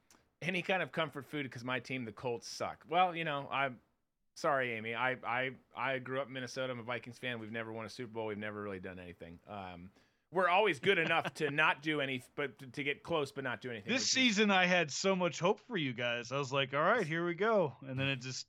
[0.48, 2.84] any kind of comfort food because my team, the Colts, suck.
[2.90, 3.78] Well, you know, I'm
[4.36, 4.96] sorry, Amy.
[4.96, 6.72] I I I grew up in Minnesota.
[6.74, 7.40] I'm a Vikings fan.
[7.40, 8.26] We've never won a Super Bowl.
[8.28, 9.40] We've never really done anything.
[9.50, 9.90] Um,
[10.32, 13.62] we're always good enough to not do any, but to, to get close, but not
[13.62, 13.94] do anything.
[13.94, 16.32] This season, I had so much hope for you guys.
[16.32, 18.48] I was like, all right, here we go, and then it just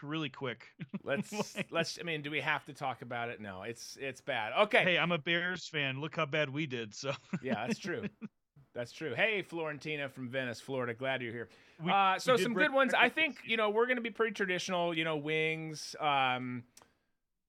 [0.00, 0.68] really quick.
[1.02, 1.98] let's Like- let's.
[2.00, 3.40] I mean, do we have to talk about it?
[3.40, 4.52] No, it's it's bad.
[4.66, 6.00] Okay, hey, I'm a Bears fan.
[6.00, 6.94] Look how bad we did.
[6.94, 7.10] So
[7.42, 8.04] yeah, that's true.
[8.74, 9.14] That's true.
[9.14, 10.94] Hey, Florentina from Venice, Florida.
[10.94, 11.48] Glad you're here.
[11.84, 12.94] we, uh, so some good ones.
[12.94, 14.96] I think you know we're gonna be pretty traditional.
[14.96, 16.62] You know, wings, um,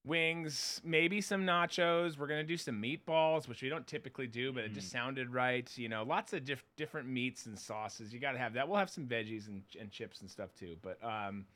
[0.04, 2.18] wings, maybe some nachos.
[2.18, 4.74] We're gonna do some meatballs, which we don't typically do, but it Mm.
[4.74, 5.70] just sounded right.
[5.76, 8.12] You know, lots of diff- different meats and sauces.
[8.12, 8.68] You got to have that.
[8.68, 10.76] We'll have some veggies and, and chips and stuff too.
[10.82, 11.46] But um,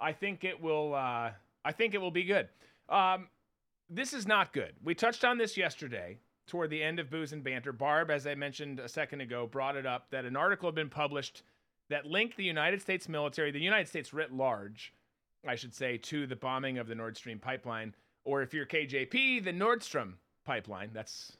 [0.00, 0.94] I think it will.
[0.94, 1.32] Uh,
[1.64, 2.48] I think it will be good.
[2.88, 3.28] Um,
[3.88, 4.74] this is not good.
[4.82, 7.72] We touched on this yesterday toward the end of Booze and Banter.
[7.72, 10.88] Barb, as I mentioned a second ago, brought it up that an article had been
[10.88, 11.42] published
[11.88, 14.92] that linked the United States military, the United States writ large,
[15.46, 19.44] I should say, to the bombing of the Nord Stream pipeline, or if you're KJP,
[19.44, 20.90] the Nordstrom pipeline.
[20.92, 21.32] That's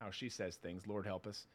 [0.00, 0.86] how she says things.
[0.86, 1.46] Lord help us.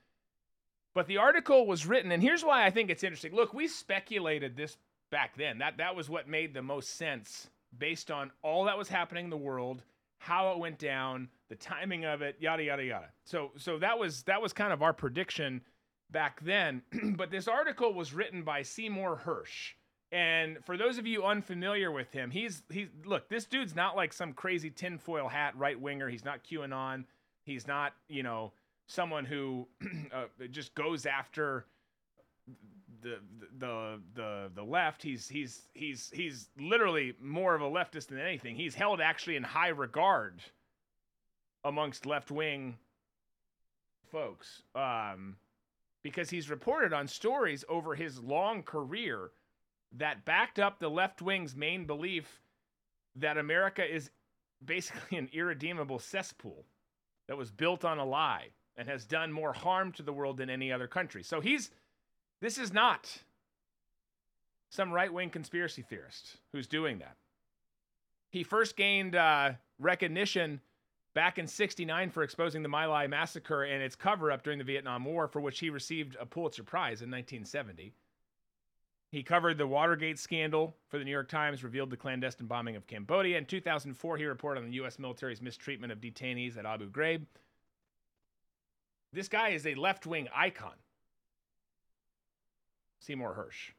[0.94, 3.36] But the article was written, and here's why I think it's interesting.
[3.36, 4.78] Look, we speculated this
[5.12, 5.58] back then.
[5.58, 9.30] That that was what made the most sense based on all that was happening in
[9.30, 9.84] the world,
[10.20, 13.10] how it went down, the timing of it, yada yada yada.
[13.24, 15.62] So so that was that was kind of our prediction
[16.12, 16.82] back then.
[17.16, 19.74] but this article was written by Seymour Hersh.
[20.12, 24.14] And for those of you unfamiliar with him, he's he's look, this dude's not like
[24.14, 26.10] some crazy tinfoil hat right winger.
[26.10, 27.06] He's not QAnon.
[27.44, 28.52] He's not, you know,
[28.88, 29.68] someone who
[30.14, 31.66] uh, just goes after
[33.02, 33.20] the
[33.60, 35.02] the the the left.
[35.02, 38.56] He's he's he's he's literally more of a leftist than anything.
[38.56, 40.42] He's held actually in high regard
[41.66, 42.78] amongst left wing
[44.12, 45.36] folks, um,
[46.04, 49.32] because he's reported on stories over his long career
[49.98, 52.40] that backed up the left wing's main belief
[53.16, 54.12] that America is
[54.64, 56.66] basically an irredeemable cesspool
[57.28, 58.48] that was built on a lie
[58.78, 61.24] and has done more harm to the world than any other country.
[61.24, 61.72] So he's
[62.42, 63.24] this is not
[64.70, 67.16] some right wing conspiracy theorist who's doing that.
[68.30, 70.62] He first gained uh, recognition
[71.16, 74.66] back in 69 for exposing the My Lai massacre and its cover up during the
[74.66, 77.94] Vietnam War, for which he received a Pulitzer Prize in 1970.
[79.12, 82.86] He covered the Watergate scandal for the New York Times, revealed the clandestine bombing of
[82.86, 83.38] Cambodia.
[83.38, 85.00] In 2004, he reported on the U.S.
[85.00, 87.22] military's mistreatment of detainees at Abu Ghraib.
[89.14, 90.74] This guy is a left wing icon.
[93.00, 93.72] Seymour Hersh.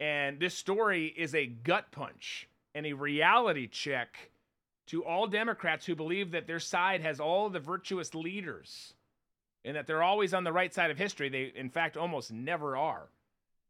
[0.00, 4.30] And this story is a gut punch and a reality check
[4.86, 8.94] to all Democrats who believe that their side has all the virtuous leaders
[9.64, 11.28] and that they're always on the right side of history.
[11.28, 13.08] They, in fact, almost never are.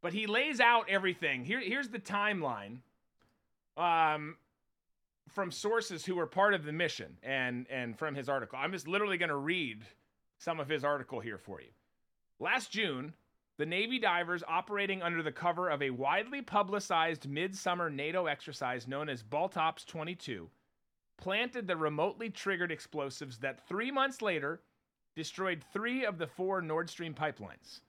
[0.02, 1.44] But he lays out everything.
[1.44, 2.78] Here, here's the timeline
[3.76, 4.36] um,
[5.30, 8.58] from sources who were part of the mission and, and from his article.
[8.60, 9.82] I'm just literally going to read
[10.38, 11.68] some of his article here for you.
[12.40, 13.14] Last June,
[13.56, 19.08] the Navy divers operating under the cover of a widely publicized midsummer NATO exercise known
[19.08, 20.50] as Baltops 22
[21.16, 24.60] planted the remotely triggered explosives that three months later
[25.16, 27.80] destroyed three of the four Nord Stream pipelines,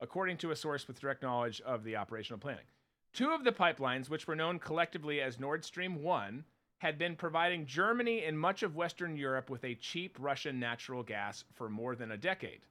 [0.00, 2.66] according to a source with direct knowledge of the operational planning.
[3.12, 6.44] Two of the pipelines, which were known collectively as Nord Stream 1,
[6.78, 11.44] had been providing Germany and much of Western Europe with a cheap Russian natural gas
[11.54, 12.66] for more than a decade.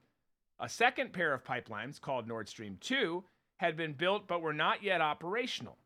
[0.60, 3.24] A second pair of pipelines, called Nord Stream 2,
[3.56, 5.78] had been built but were not yet operational.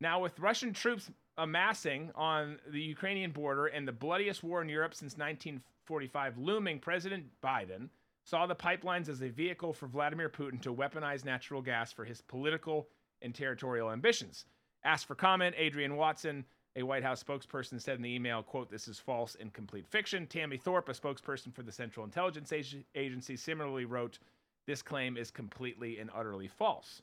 [0.00, 4.94] Now, with Russian troops amassing on the Ukrainian border and the bloodiest war in Europe
[4.94, 7.88] since 1945 looming, President Biden
[8.24, 12.20] saw the pipelines as a vehicle for Vladimir Putin to weaponize natural gas for his
[12.22, 12.88] political
[13.20, 14.46] and territorial ambitions.
[14.84, 16.44] Asked for comment, Adrian Watson,
[16.76, 20.26] a White House spokesperson, said in the email, quote, this is false and complete fiction.
[20.26, 22.52] Tammy Thorpe, a spokesperson for the Central Intelligence
[22.94, 24.18] Agency, similarly wrote,
[24.66, 27.02] this claim is completely and utterly false.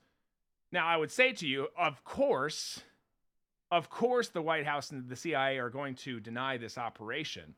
[0.72, 2.82] Now, I would say to you, of course,
[3.72, 7.56] of course, the White House and the CIA are going to deny this operation.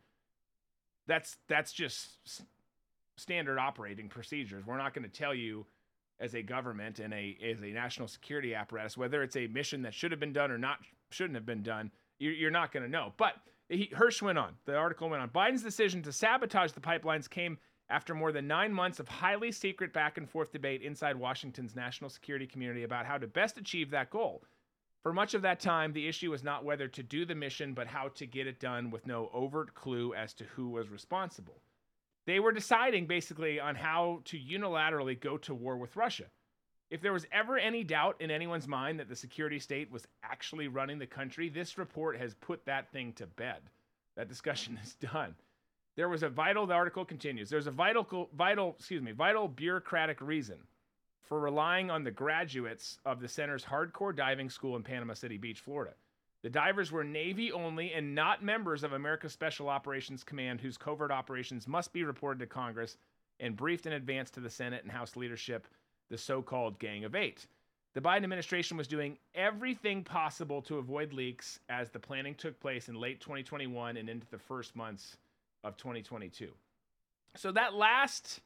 [1.08, 2.43] That's that's just
[3.17, 4.65] standard operating procedures.
[4.65, 5.65] We're not going to tell you
[6.19, 9.93] as a government and a as a national security apparatus whether it's a mission that
[9.93, 10.78] should have been done or not
[11.10, 11.91] shouldn't have been done.
[12.19, 13.13] You're, you're not going to know.
[13.17, 13.34] But
[13.69, 14.54] he, Hersh went on.
[14.65, 15.30] The article went on.
[15.30, 17.58] Biden's decision to sabotage the pipelines came
[17.89, 22.10] after more than nine months of highly secret back and forth debate inside Washington's national
[22.10, 24.43] security community about how to best achieve that goal.
[25.03, 27.87] For much of that time, the issue was not whether to do the mission, but
[27.87, 31.61] how to get it done with no overt clue as to who was responsible.
[32.25, 36.27] They were deciding basically on how to unilaterally go to war with Russia.
[36.89, 40.69] If there was ever any doubt in anyone's mind that the security state was actually
[40.69, 43.59] running the country, this report has put that thing to bed.
[44.15, 45.35] That discussion is done.
[45.97, 50.21] There was a vital, the article continues, there's a vital, vital, excuse me, vital bureaucratic
[50.21, 50.59] reason
[51.23, 55.59] for relying on the graduates of the center's hardcore diving school in Panama City Beach,
[55.59, 55.93] Florida.
[56.43, 61.12] The divers were Navy only and not members of America's Special Operations Command, whose covert
[61.12, 62.97] operations must be reported to Congress
[63.39, 65.67] and briefed in advance to the Senate and House leadership,
[66.09, 67.47] the so called Gang of Eight.
[67.93, 72.89] The Biden administration was doing everything possible to avoid leaks as the planning took place
[72.89, 75.17] in late 2021 and into the first months
[75.63, 76.51] of 2022.
[77.36, 78.41] So that last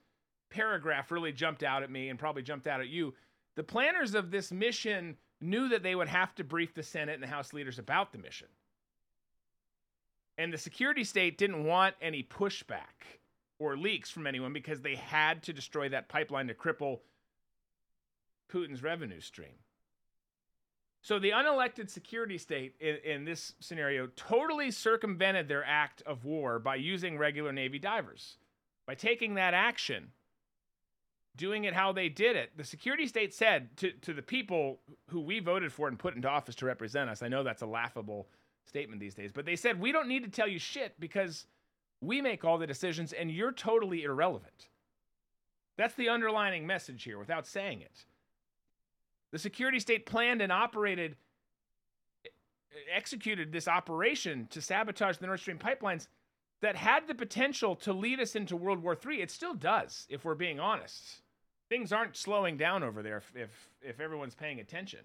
[0.49, 3.13] paragraph really jumped out at me and probably jumped out at you.
[3.55, 7.23] The planners of this mission knew that they would have to brief the Senate and
[7.23, 8.47] the House leaders about the mission.
[10.38, 13.19] And the security state didn't want any pushback
[13.60, 16.99] or leaks from anyone because they had to destroy that pipeline to cripple
[18.51, 19.55] Putin's revenue stream.
[21.01, 26.60] So the unelected security state in, in, this scenario totally circumvented their act of war
[26.60, 28.38] by using regular Navy divers.
[28.86, 30.12] By taking that action,
[31.38, 32.52] doing it how they did it.
[32.58, 36.28] The security state said to, to the people who we voted for and put into
[36.28, 38.28] office to represent us, I know that's a laughable
[38.65, 41.45] statement these days, but they said, we don't need to tell you shit because
[42.02, 44.67] we make all the decisions and you're totally irrelevant.
[45.78, 48.06] That's the underlining message here without saying it.
[49.32, 51.15] The security state planned and operated,
[52.93, 56.08] executed this operation to sabotage the Nord Stream pipelines
[56.62, 59.21] that had the potential to lead us into World War III.
[59.21, 61.21] It still does, if we're being honest
[61.69, 64.99] things aren't slowing down over there if, if, if everyone's paying attention.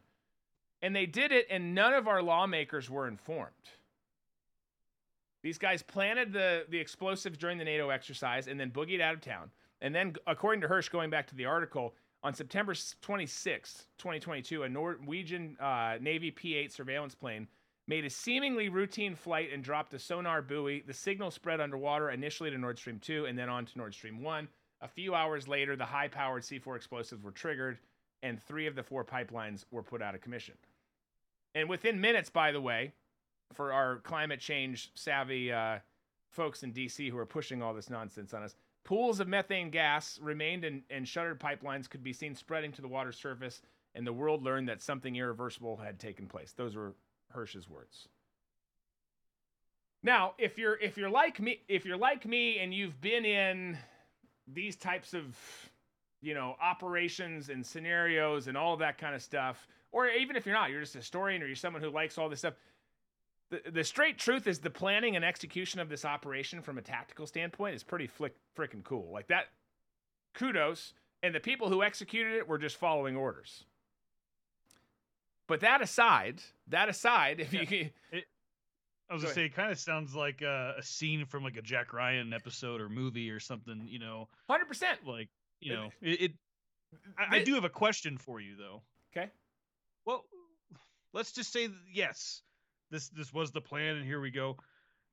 [0.81, 3.51] And they did it, and none of our lawmakers were informed.
[5.43, 9.21] These guys planted the, the explosives during the NATO exercise and then boogied out of
[9.21, 9.51] town.
[9.81, 11.95] And then, according to Hersh, going back to the article,
[12.25, 17.49] on September 26, 2022, a Norwegian uh, Navy P 8 surveillance plane
[17.89, 20.85] made a seemingly routine flight and dropped a sonar buoy.
[20.87, 24.23] The signal spread underwater initially to Nord Stream 2 and then on to Nord Stream
[24.23, 24.47] 1.
[24.83, 27.79] A few hours later, the high powered C4 explosives were triggered,
[28.23, 30.55] and three of the four pipelines were put out of commission.
[31.55, 32.93] And within minutes, by the way,
[33.53, 35.79] for our climate change savvy uh,
[36.31, 38.57] folks in DC who are pushing all this nonsense on us.
[38.85, 42.89] Pools of methane gas remained in, in shuttered pipelines could be seen spreading to the
[42.89, 43.63] water surface,
[43.95, 46.53] and the world learned that something irreversible had taken place.
[46.53, 46.95] Those were
[47.29, 48.09] Hersh's words.
[50.03, 53.79] Now, if you're if you're like me, if you're like me and you've been in
[54.47, 55.37] these types of
[56.21, 60.55] you know operations and scenarios and all that kind of stuff, or even if you're
[60.55, 62.55] not, you're just a historian or you're someone who likes all this stuff.
[63.51, 67.27] The, the straight truth is the planning and execution of this operation from a tactical
[67.27, 69.11] standpoint is pretty flick, freaking cool.
[69.13, 69.49] Like that,
[70.35, 70.95] kudos.
[71.23, 73.65] And the people who executed it were just following orders.
[75.47, 77.63] But that aside, that aside, if Yeah.
[77.63, 78.25] you It,
[79.13, 81.59] I was Go gonna say, it kind of sounds like a, a scene from like
[81.59, 83.87] a Jack Ryan episode or movie or something.
[83.87, 85.29] You know, hundred percent, like
[85.61, 86.21] you know, it.
[86.23, 86.33] it
[87.19, 88.81] I, I do have a question for you though.
[89.15, 89.31] okay.
[90.07, 90.25] Well,
[91.13, 92.41] let's just say yes,
[92.91, 94.57] this this was the plan, and here we go.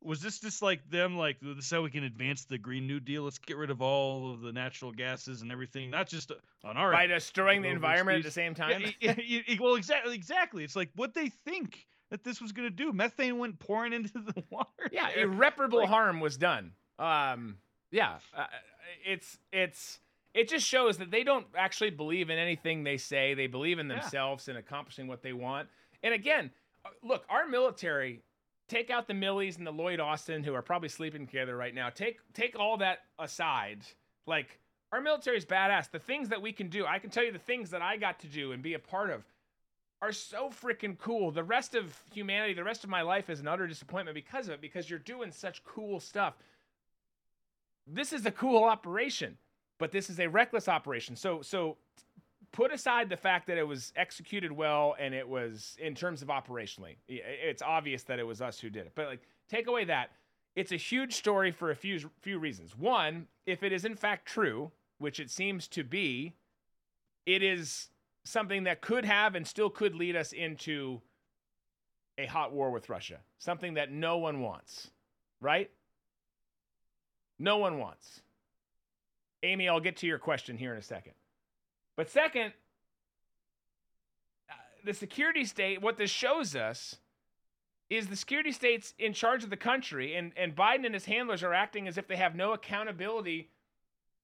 [0.02, 3.02] Was this just like them, like this is how we can advance the Green New
[3.02, 3.24] Deal?
[3.24, 6.32] Let's get rid of all of the natural gases and everything, not just
[6.64, 8.82] on our By destroying the environment at the same time.
[8.82, 10.64] y- y- y- y- well, exactly, exactly.
[10.64, 12.92] It's like what they think that this was gonna do.
[12.92, 14.70] Methane went pouring into the water.
[14.92, 15.24] yeah, there.
[15.26, 16.72] irreparable Like- harm was done.
[16.98, 17.58] Um,
[17.92, 18.46] yeah, uh,
[19.06, 20.00] it's it's
[20.34, 23.34] it just shows that they don't actually believe in anything they say.
[23.34, 24.00] They believe in Yeah.
[24.02, 25.70] themselves and accomplishing what they want.
[26.04, 26.52] And again,
[26.86, 28.22] uh, look, our military.
[28.68, 31.90] Take out the Milleys and the Lloyd Austin, who are probably sleeping together right now.
[31.90, 33.82] Take take all that aside.
[34.28, 34.60] Like
[34.92, 35.90] our military is badass.
[35.90, 38.20] The things that we can do, I can tell you the things that I got
[38.20, 39.24] to do and be a part of
[40.02, 41.32] are so freaking cool.
[41.32, 44.54] The rest of humanity, the rest of my life is an utter disappointment because of
[44.56, 46.36] it, because you're doing such cool stuff.
[47.86, 49.38] This is a cool operation,
[49.78, 51.16] but this is a reckless operation.
[51.16, 51.78] So so
[52.52, 56.30] put aside the fact that it was executed well and it was in terms of
[56.30, 56.96] operationally.
[57.08, 58.92] It's obvious that it was us who did it.
[58.96, 60.12] But like take away that,
[60.56, 62.78] it's a huge story for a few few reasons.
[62.78, 66.34] One, if it is in fact true, which it seems to be,
[67.26, 67.90] it is
[68.30, 71.02] something that could have and still could lead us into
[72.18, 74.92] a hot war with Russia, something that no one wants,
[75.42, 75.72] right?
[77.38, 78.22] No one wants.
[79.42, 81.14] Amy, I'll get to your question here in a second.
[81.96, 82.54] But second,
[84.50, 84.54] uh,
[84.86, 86.98] the security state, what this shows us
[87.90, 91.42] is the security state's in charge of the country, and, and Biden and his handlers
[91.42, 93.50] are acting as if they have no accountability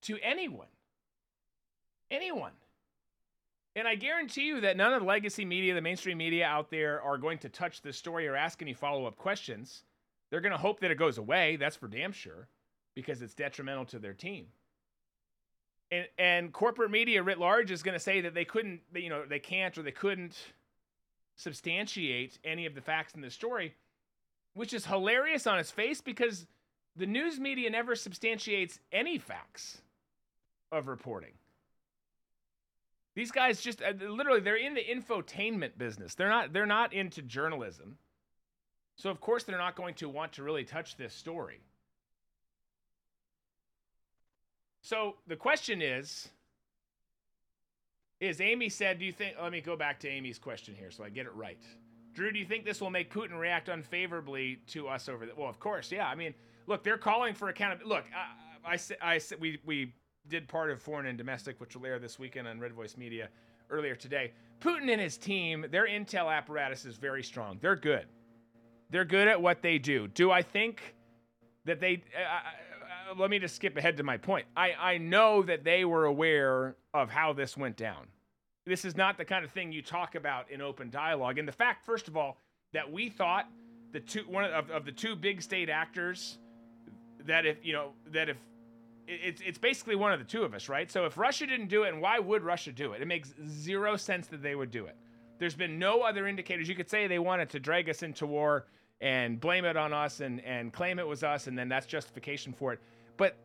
[0.04, 0.68] to anyone.
[2.12, 2.52] Anyone.
[3.76, 7.02] And I guarantee you that none of the legacy media, the mainstream media out there,
[7.02, 9.84] are going to touch this story or ask any follow up questions.
[10.30, 11.58] They're going to hope that it goes away.
[11.58, 12.48] That's for damn sure,
[12.96, 14.48] because it's detrimental to their team.
[15.92, 19.26] And, and corporate media writ large is going to say that they couldn't, you know,
[19.26, 20.38] they can't or they couldn't
[21.36, 23.76] substantiate any of the facts in the story,
[24.54, 26.48] which is hilarious on its face because
[26.96, 29.82] the news media never substantiates any facts
[30.72, 31.34] of reporting.
[33.16, 36.16] These guys just uh, literally they're in the infotainment business.
[36.16, 37.98] They're not they're not into journalism.
[38.98, 41.62] So of course they're not going to want to really touch this story.
[44.82, 46.30] So the question is
[48.22, 51.04] is Amy said, do you think let me go back to Amy's question here so
[51.04, 51.64] I get it right.
[52.14, 55.50] Drew, do you think this will make Putin react unfavorably to us over the Well,
[55.50, 56.08] of course, yeah.
[56.08, 56.34] I mean,
[56.68, 57.94] look, they're calling for accountability.
[57.94, 58.06] Look,
[58.66, 59.94] I, I, I, we we
[60.30, 63.30] did part of Foreign and Domestic, which will air this weekend on Red Voice Media
[63.70, 64.32] earlier today.
[64.60, 67.58] Putin and his team, their intel apparatus is very strong.
[67.62, 68.06] They're good.
[68.90, 70.08] They're good at what they do.
[70.08, 70.96] Do I think
[71.66, 72.04] that they?
[72.16, 74.46] Uh, uh, let me just skip ahead to my point.
[74.56, 78.06] I I know that they were aware of how this went down.
[78.66, 81.38] This is not the kind of thing you talk about in open dialogue.
[81.38, 82.38] And the fact, first of all,
[82.74, 83.48] that we thought
[83.92, 86.38] the two one of, of the two big state actors
[87.26, 88.38] that if you know that if
[89.08, 90.90] it's it's basically one of the two of us, right?
[90.90, 93.02] So if Russia didn't do it, and why would Russia do it?
[93.02, 94.96] It makes zero sense that they would do it.
[95.38, 96.68] There's been no other indicators.
[96.70, 98.66] You could say they wanted to drag us into war
[99.02, 102.54] and blame it on us and and claim it was us, and then that's justification
[102.54, 102.80] for it.
[103.18, 103.38] But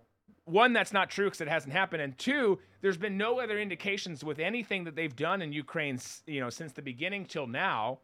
[0.45, 4.25] one, that's not true because it hasn't happened, and two, there's been no other indications
[4.25, 8.01] with anything that they've done in Ukraine, you know, since the beginning till now,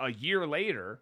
[0.00, 1.00] a year later,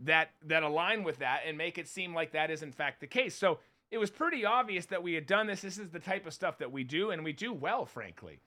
[0.00, 3.06] that that align with that and make it seem like that is in fact the
[3.06, 3.34] case.
[3.34, 3.58] So
[3.92, 5.60] it was pretty obvious that we had done this.
[5.60, 8.40] This is the type of stuff that we do, and we do well, frankly.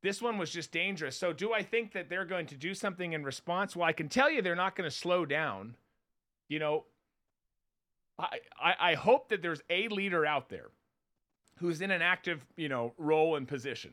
[0.00, 1.16] This one was just dangerous.
[1.16, 3.74] So do I think that they're going to do something in response?
[3.74, 5.74] Well, I can tell you they're not going to slow down.
[6.48, 6.84] You know,
[8.16, 10.68] I, I I hope that there's a leader out there
[11.58, 13.90] who's in an active, you know, role and position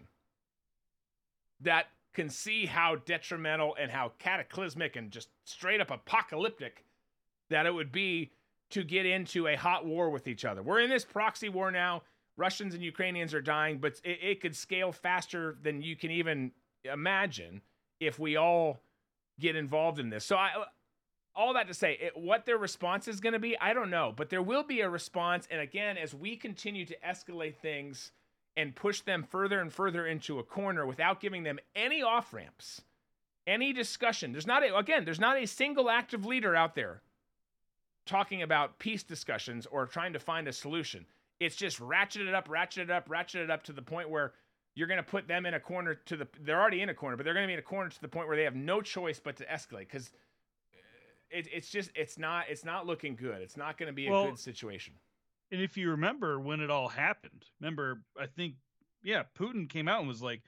[1.62, 6.86] that can see how detrimental and how cataclysmic and just straight up apocalyptic
[7.50, 8.32] that it would be
[8.74, 10.62] to get into a hot war with each other.
[10.62, 12.04] We're in this proxy war now.
[12.38, 16.52] Russians and Ukrainians are dying, but it, it could scale faster than you can even
[16.92, 17.62] imagine
[18.00, 18.82] if we all
[19.40, 20.26] get involved in this.
[20.26, 20.52] So I
[21.36, 24.14] all that to say, it, what their response is going to be, I don't know,
[24.16, 25.48] but there will be a response.
[25.50, 28.12] And again, as we continue to escalate things
[28.56, 32.82] and push them further and further into a corner without giving them any off ramps,
[33.48, 37.02] any discussion, there's not a, again, there's not a single active leader out there
[38.06, 41.06] talking about peace discussions or trying to find a solution.
[41.40, 44.34] It's just ratchet it up, ratchet it up, ratchet it up to the point where
[44.76, 47.16] you're going to put them in a corner to the they're already in a corner
[47.16, 48.82] but they're going to be in a corner to the point where they have no
[48.82, 50.12] choice but to escalate because
[50.74, 50.78] uh,
[51.30, 54.12] it, it's just it's not it's not looking good it's not going to be a
[54.12, 54.94] Well, good situation
[55.52, 58.56] And if you remember when it all happened, remember, I think,
[59.04, 60.42] yeah, Putin came out and was like,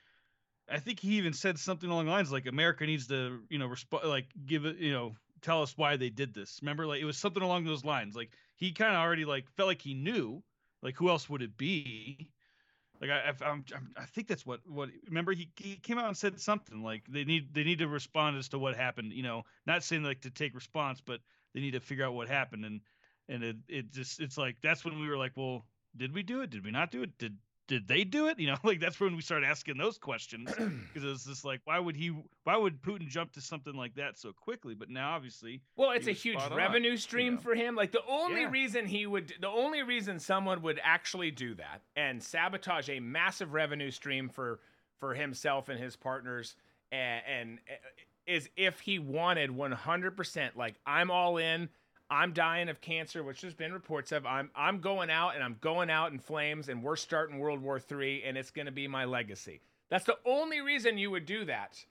[0.69, 3.67] I think he even said something along the lines like America needs to, you know,
[3.67, 5.15] resp- like give it, you know,
[5.45, 6.59] tell us why they did this.
[6.61, 8.15] Remember, like it was something along those lines.
[8.15, 10.43] Like he kind of already like felt like he knew,
[10.81, 12.29] like who else would it be?
[13.01, 13.65] Like I, I, I'm,
[13.97, 14.89] I think that's what, what.
[15.07, 18.37] Remember, he, he came out and said something like they need, they need to respond
[18.37, 19.11] as to what happened.
[19.11, 21.19] You know, not saying like to take response, but
[21.53, 22.63] they need to figure out what happened.
[22.63, 22.81] And
[23.29, 25.65] and it, it just it's like that's when we were like well
[25.97, 27.37] did we do it did we not do it did
[27.67, 30.51] did they do it you know like that's when we started asking those questions
[30.93, 34.17] because it's just like why would he why would putin jump to something like that
[34.17, 37.41] so quickly but now obviously well it's a huge spot on, revenue stream know?
[37.41, 38.51] for him like the only Yeah.
[38.51, 43.53] reason he would the only reason someone would actually do that and sabotage a massive
[43.53, 44.59] revenue stream for
[44.99, 46.55] for himself and his partners
[46.91, 47.59] and, and
[48.27, 51.69] is if he wanted 100% like i'm all in
[52.09, 54.25] I'm dying of cancer, which there's been reports of.
[54.25, 57.79] I'm I'm going out and I'm going out in flames, and we're starting World War
[57.79, 59.61] III, and it's going to be my legacy.
[59.89, 61.83] That's the only reason you would do that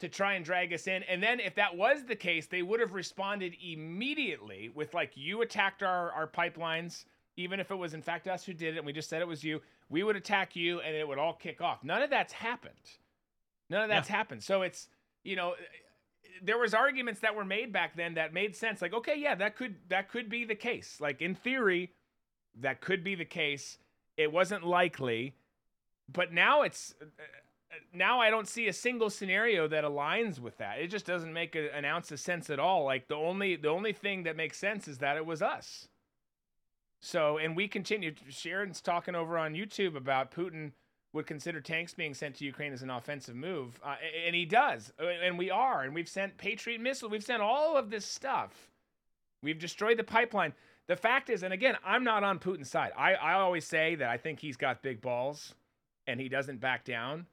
[0.00, 1.04] to try and drag us in.
[1.04, 5.42] And then if that was the case, they would have responded immediately with like you
[5.42, 7.04] attacked our our pipelines,
[7.36, 9.28] even if it was in fact us who did it, and we just said it
[9.28, 9.60] was you.
[9.88, 11.84] We would attack you, and it would all kick off.
[11.84, 12.74] None of that's happened.
[13.70, 14.42] None of that's happened.
[14.42, 14.88] So it's
[15.22, 15.54] you know
[16.42, 18.82] there was arguments that were made back then that made sense.
[18.82, 20.98] Like okay yeah that could that could be the case.
[21.00, 21.92] Like in theory
[22.60, 23.78] that could be the case.
[24.16, 25.34] It wasn't likely.
[26.12, 27.06] But now it's uh,
[27.94, 30.78] now i don't see a single scenario that aligns with that.
[30.78, 32.84] It just doesn't make a, an ounce of sense at all.
[32.84, 35.88] Like the only the only thing that makes sense is that it was us.
[37.00, 40.72] So and we continued sharon's talking over on youtube about putin
[41.12, 43.96] would consider tanks being sent to Ukraine as an offensive move, uh,
[44.26, 47.76] and he does, uh, and we are, and we've sent Patriot missiles, we've sent all
[47.76, 48.70] of this stuff.
[49.42, 50.54] We've destroyed the pipeline.
[50.86, 52.92] The fact is, and again, I'm not on Putin's side.
[52.96, 55.54] I, I always say that I think he's got big balls,
[56.06, 57.26] and he doesn't back down,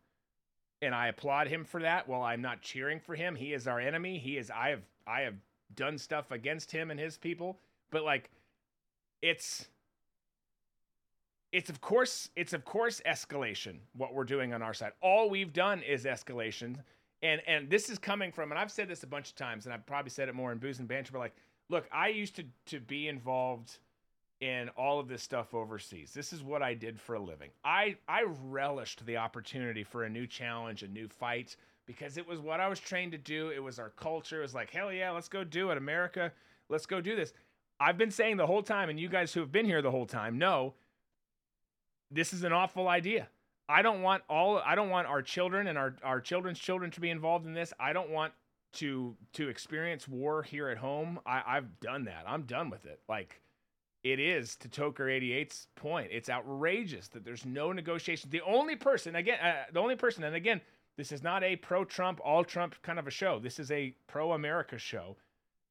[0.82, 2.08] and I applaud him for that.
[2.08, 4.18] While I'm not cheering for him, he is our enemy.
[4.18, 4.52] He is.
[4.52, 5.36] I have I have
[5.76, 7.60] done stuff against him and his people,
[7.92, 8.30] but like,
[9.22, 9.68] it's
[11.52, 14.92] it's of course it's of course escalation what we're doing on our side.
[15.02, 16.78] All we've done is escalation.
[17.22, 19.74] And and this is coming from and i've said this a bunch of times and
[19.74, 21.36] i've probably said it more in booze and banter but like
[21.70, 23.80] look i used to to be involved
[24.40, 26.14] in all of this stuff overseas.
[26.14, 27.50] This is what i did for a living.
[27.66, 32.40] I i relished the opportunity for a new challenge a new fight because it was
[32.40, 33.50] what i was trained to do.
[33.50, 34.40] It was our culture.
[34.40, 36.32] It was like hell yeah let's go do it america
[36.70, 37.34] let's go do this.
[37.82, 40.06] I've been saying the whole time and you guys who have been here the whole
[40.06, 40.74] time know
[42.12, 43.28] this is an awful idea.
[43.68, 47.02] I don't want all I don't want our children and our, our children's children to
[47.02, 47.72] be involved in this.
[47.80, 48.34] I don't want
[48.74, 51.20] to to experience war here at home.
[51.26, 52.24] I, I've done that.
[52.28, 53.00] I'm done with it.
[53.08, 53.42] Like
[54.04, 56.10] it is to Toker 88's point.
[56.12, 58.30] It's outrageous that there's no negotiation.
[58.30, 60.62] The only person again, uh, the only person, and again,
[60.98, 63.40] this is not a pro-Trump, all-Trump kind of a show.
[63.40, 65.16] This is a pro-America show.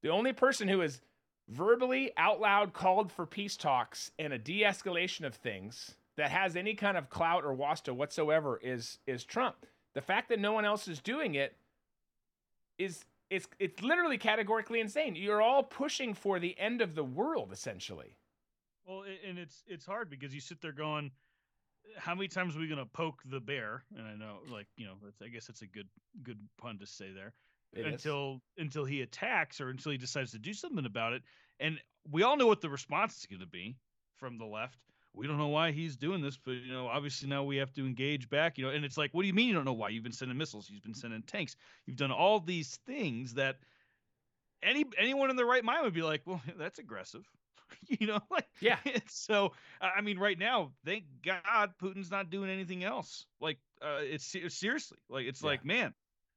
[0.01, 1.01] The only person who has
[1.49, 6.73] verbally out loud called for peace talks and a de-escalation of things that has any
[6.75, 9.65] kind of clout or wasta whatsoever is is Trump.
[9.95, 11.55] The fact that no one else is doing it
[12.77, 15.15] is it's it's literally categorically insane.
[15.15, 18.17] You're all pushing for the end of the world essentially.
[18.85, 21.11] well and it's it's hard because you sit there going
[21.97, 24.85] how many times are we going to poke the bear and i know like you
[24.85, 24.93] know
[25.23, 25.87] i guess it's a good
[26.21, 27.33] good pun to say there
[27.73, 27.93] It is.
[27.93, 31.23] until until he attacks or until he decides to do something about it.
[31.59, 31.79] And
[32.11, 33.75] we all know what the response is going to be
[34.17, 34.79] from the left.
[35.19, 37.85] We don't know why he's doing this, but you know, obviously now we have to
[37.85, 38.57] engage back.
[38.57, 39.89] You know, and it's like, what do you mean you don't know why?
[39.89, 41.55] You've been sending missiles, you've been sending tanks,
[41.85, 43.57] you've done all these things that
[44.63, 47.25] any anyone in their right mind would be like, well, that's aggressive.
[47.87, 48.77] you know, like Yeah.
[49.07, 53.25] so I mean, right now, thank God Putin's not doing anything else.
[53.39, 55.47] Like, uh, it's se- seriously like it's Yeah.
[55.49, 55.93] like man,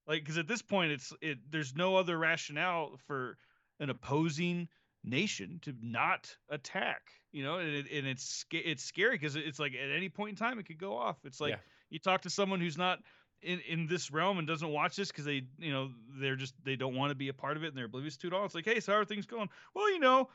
[0.07, 3.39] like because at this point it's it there's no other rationale for
[3.81, 4.69] an opposing
[5.05, 7.01] nation to not attack.
[7.33, 10.37] You know, and, it, and it's it's scary because it's like at any point in
[10.37, 11.17] time it could go off.
[11.25, 11.59] It's like Yeah.
[11.91, 13.01] you talk to someone who's not
[13.41, 16.77] in, in this realm and doesn't watch this because they you know they're just they
[16.77, 18.45] don't want to be a part of it and they're oblivious to it all.
[18.45, 19.49] It's like, hey, so how are things going?
[19.75, 20.29] Well, you know,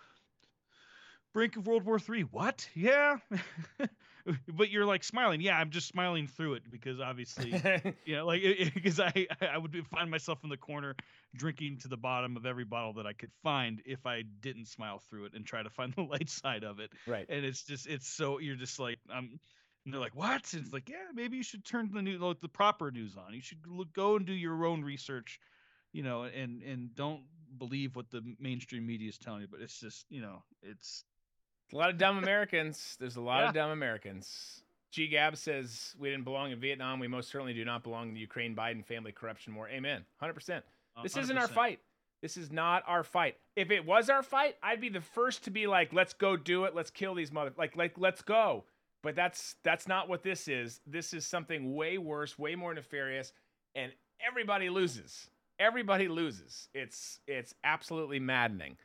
[1.34, 2.24] brink of World War Three.
[2.24, 2.68] What?
[2.74, 3.18] Yeah.
[4.48, 5.42] but you're like smiling.
[5.42, 7.62] Yeah, I'm just smiling through it because obviously,
[8.06, 8.42] yeah, like
[8.74, 10.96] because I I would find myself in the corner
[11.36, 15.00] drinking to the bottom of every bottle that I could find if I didn't smile
[15.10, 16.92] through it and try to find the light side of it.
[17.06, 17.30] right.
[17.30, 19.40] And it's just it's so you're just like um.
[19.86, 22.42] And they're like, "What?" And it's like, "Yeah, maybe you should turn the new, like,
[22.42, 23.34] the proper news on.
[23.34, 25.40] You should look, go and do your own research,
[25.94, 27.24] you know, and and don't
[27.58, 31.06] believe what the mainstream media is telling you." But it's just, you know, it's
[31.74, 32.96] A lot of dumb Americans.
[33.00, 34.62] There's a lot of dumb Americans.
[34.92, 37.00] G Gab says we didn't belong in Vietnam.
[37.00, 39.68] We most certainly do not belong in the Ukraine Biden family corruption war.
[39.70, 40.06] Amen.
[40.22, 40.62] 100%.
[40.96, 41.80] uh, This isn't our fight.
[42.22, 43.38] This is not our fight.
[43.56, 46.64] If it was our fight, I'd be the first to be like, "Let's go do
[46.64, 46.74] it.
[46.74, 48.64] Let's kill these mother like like let's go."
[49.04, 50.80] But that's that's not what this is.
[50.88, 53.34] This is something way worse, way more nefarious,
[53.76, 53.92] and
[54.26, 55.30] everybody loses.
[55.60, 56.70] Everybody loses.
[56.74, 58.78] It's it's absolutely maddening.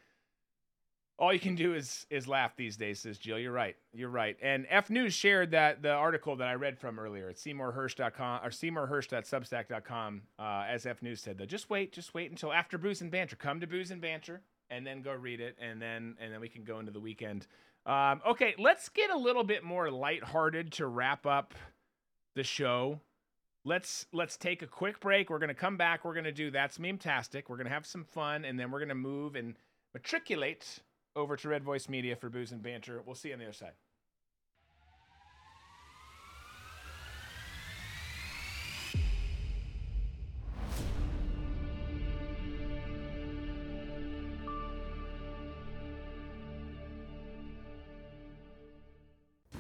[1.22, 3.38] All you can do is is laugh these days, says Jill.
[3.38, 3.76] You're right.
[3.92, 4.36] You're right.
[4.42, 8.50] And F News shared that the article that I read from earlier at SeymourHersh.com or
[8.50, 11.38] SeymourHersh.substack.com, uh, as F News said.
[11.38, 13.36] Though, just wait, just wait until after Booze and Banter.
[13.36, 16.48] Come to Booze and Banter, and then go read it, and then and then we
[16.48, 17.46] can go into the weekend.
[17.86, 21.54] Um, okay, let's get a little bit more lighthearted to wrap up
[22.34, 22.98] the show.
[23.64, 25.30] Let's let's take a quick break.
[25.30, 26.04] We're gonna come back.
[26.04, 27.48] We're gonna do that's meme tastic.
[27.48, 29.54] We're gonna have some fun, and then we're gonna move and
[29.94, 30.80] matriculate
[31.14, 33.02] over to Red Voice Media for booze and banter.
[33.04, 33.72] We'll see you on the other side.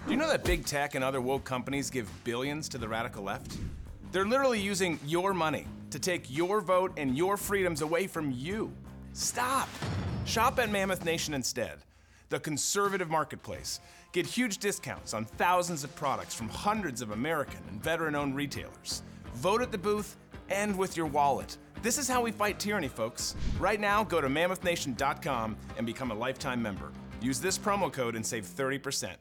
[0.04, 3.22] Do you know that big tech and other woke companies give billions to the radical
[3.22, 3.56] left?
[4.10, 8.72] They're literally using your money to take your vote and your freedoms away from you.
[9.12, 9.68] Stop.
[10.24, 11.78] Shop at Mammoth Nation instead,
[12.28, 13.80] the conservative marketplace.
[14.12, 19.02] Get huge discounts on thousands of products from hundreds of American and veteran owned retailers.
[19.34, 20.16] Vote at the booth
[20.48, 21.56] and with your wallet.
[21.82, 23.34] This is how we fight tyranny, folks.
[23.58, 26.92] Right now, go to mammothnation.com and become a lifetime member.
[27.20, 29.16] Use this promo code and save 30%.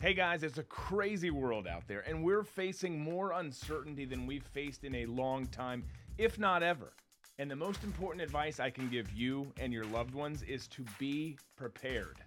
[0.00, 4.44] Hey guys, it's a crazy world out there, and we're facing more uncertainty than we've
[4.44, 5.84] faced in a long time,
[6.18, 6.92] if not ever.
[7.40, 10.84] And the most important advice I can give you and your loved ones is to
[11.00, 12.18] be prepared.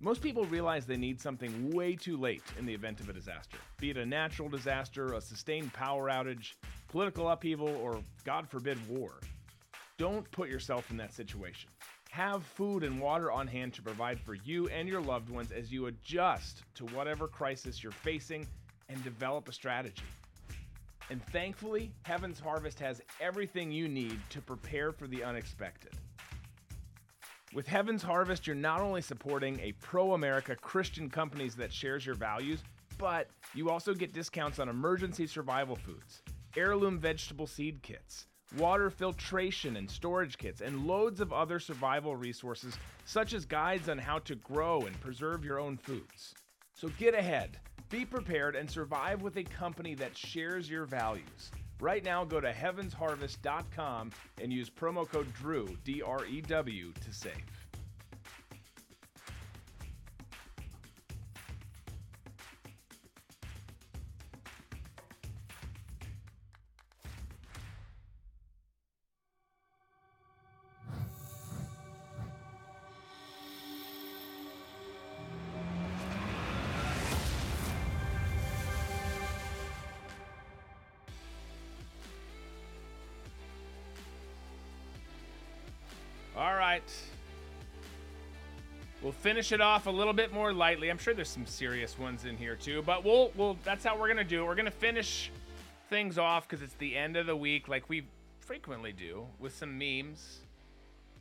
[0.00, 3.58] Most people realize they need something way too late in the event of a disaster,
[3.78, 6.54] be it a natural disaster, a sustained power outage,
[6.88, 9.12] political upheaval, or God forbid, war.
[9.96, 11.70] Don't put yourself in that situation.
[12.10, 15.70] Have food and water on hand to provide for you and your loved ones as
[15.70, 18.46] you adjust to whatever crisis you're facing
[18.88, 20.02] and develop a strategy.
[21.10, 25.90] And thankfully, Heaven's Harvest has everything you need to prepare for the unexpected.
[27.52, 32.14] With Heaven's Harvest, you're not only supporting a pro America Christian companies that shares your
[32.14, 32.62] values,
[32.96, 36.22] but you also get discounts on emergency survival foods,
[36.56, 42.78] heirloom vegetable seed kits, water filtration and storage kits, and loads of other survival resources,
[43.04, 46.34] such as guides on how to grow and preserve your own foods.
[46.72, 47.58] So get ahead,
[47.90, 51.50] be prepared, and survive with a company that shares your values.
[51.80, 54.10] Right now, go to heavensharvest.com
[54.40, 57.59] and use promo code DREW, D R E W, to save.
[89.40, 90.90] Finish it off a little bit more lightly.
[90.90, 94.08] I'm sure there's some serious ones in here too, but we'll we'll that's how we're
[94.08, 94.46] gonna do it.
[94.46, 95.30] We're gonna finish
[95.88, 98.04] things off because it's the end of the week, like we
[98.40, 100.40] frequently do, with some memes.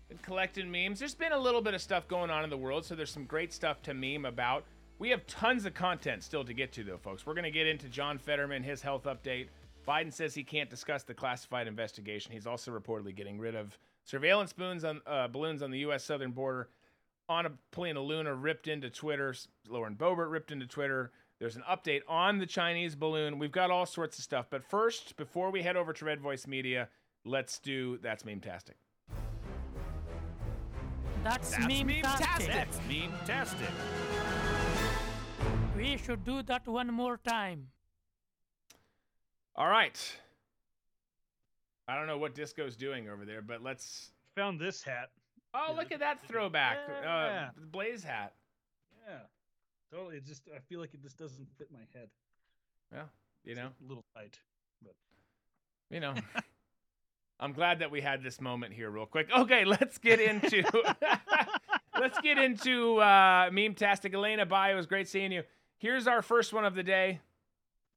[0.09, 0.99] Been collecting memes.
[0.99, 3.23] There's been a little bit of stuff going on in the world, so there's some
[3.23, 4.65] great stuff to meme about.
[4.97, 7.25] We have tons of content still to get to, though, folks.
[7.25, 9.47] We're gonna get into John Fetterman, his health update.
[9.87, 12.33] Biden says he can't discuss the classified investigation.
[12.33, 16.03] He's also reportedly getting rid of surveillance balloons on uh, balloons on the U.S.
[16.03, 16.67] southern border.
[17.29, 19.35] Anna Paulina Luna ripped into Twitter.
[19.67, 21.11] Lauren Boebert ripped into Twitter.
[21.39, 23.39] There's an update on the Chinese balloon.
[23.39, 24.47] We've got all sorts of stuff.
[24.49, 26.89] But first, before we head over to Red Voice Media,
[27.23, 28.75] let's do That's Meme-tastic.
[31.23, 32.47] That's, That's meme meme-tastic.
[32.47, 33.69] That's meme-tastic.
[35.77, 37.67] We should do that one more time.
[39.55, 39.99] All right.
[41.87, 44.11] I don't know what Disco's doing over there, but let's.
[44.35, 45.09] Found this hat.
[45.53, 46.77] Oh, Yeah, look at that throwback.
[47.03, 47.15] Yeah.
[47.15, 48.33] Uh, the Blaze hat.
[49.07, 49.17] Yeah,
[49.91, 50.17] totally.
[50.17, 52.09] It just I feel like it just doesn't fit my head.
[52.93, 53.03] Yeah.
[53.43, 54.37] you It's know, a little tight.
[54.83, 54.93] But
[55.89, 56.13] you know.
[57.41, 59.29] I'm glad that we had this moment here, real quick.
[59.33, 60.61] Okay, let's get into
[61.99, 64.13] let's get into uh, meme tastic.
[64.13, 64.71] Elena, bye.
[64.71, 65.43] It was great seeing you.
[65.77, 67.21] Here's our first one of the day.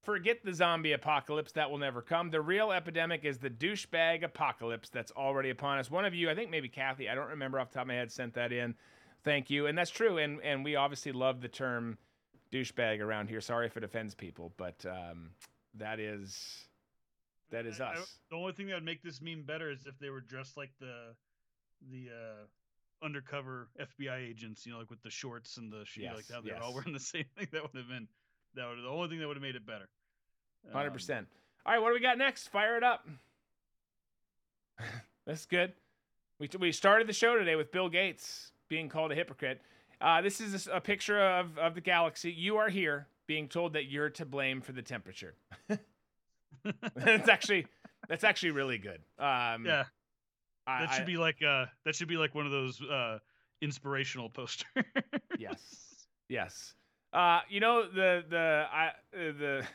[0.03, 2.31] Forget the zombie apocalypse that will never come.
[2.31, 5.91] The real epidemic is the douchebag apocalypse that's already upon us.
[5.91, 7.95] One of you, I think maybe Kathy, I don't remember off the top of my
[7.95, 8.75] head, sent that in.
[9.23, 10.19] Thank you, and that's true.
[10.19, 11.99] And and we obviously love the term
[12.51, 13.41] douchebag around here.
[13.41, 15.31] Sorry if it offends people, but um,
[15.75, 16.65] that is
[17.51, 18.19] that is I- I- us.
[18.31, 20.73] the only thing that would make this meme better is if they were dressed like
[20.81, 21.15] the
[21.93, 26.07] the uh, undercover FBI agents, you know, like with the shorts and the sh- you
[26.09, 27.47] know, like Yes, how they're all wearing the same thing.
[27.53, 28.09] That would have been
[28.57, 29.89] that would the only thing that would have made it better.
[30.73, 31.27] Hundred Um, percent.
[31.67, 32.49] All right, what do we got next?
[32.49, 33.07] Fire it up.
[35.27, 35.73] That's good.
[36.39, 39.61] We we started the show today with Bill Gates being called a hypocrite.
[40.01, 42.33] Uh, this is a picture of of the galaxy.
[42.33, 45.35] You are here, being told that you're to blame for the temperature.
[46.97, 47.67] that's actually
[48.09, 49.01] that's actually really good.
[49.19, 49.85] Um, Yeah,
[50.67, 53.19] I- that should I- be like uh that should be like one of those uh
[53.61, 54.67] inspirational posters.
[55.39, 55.61] yes,
[56.29, 56.75] yes.
[57.13, 59.67] Uh, you know the the I uh, the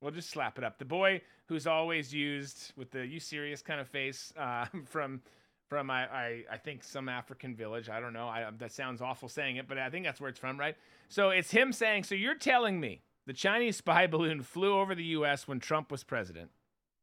[0.00, 0.78] we'll just slap it up.
[0.78, 5.22] The boy who's always used with the you serious kind of face uh, from
[5.68, 7.88] from I, I I think some African village.
[7.88, 8.28] I don't know.
[8.28, 10.76] I that sounds awful saying it, but I think that's where it's from, right?
[11.08, 12.04] So it's him saying.
[12.04, 15.48] So you're telling me the Chinese spy balloon flew over the U.S.
[15.48, 16.50] when Trump was president,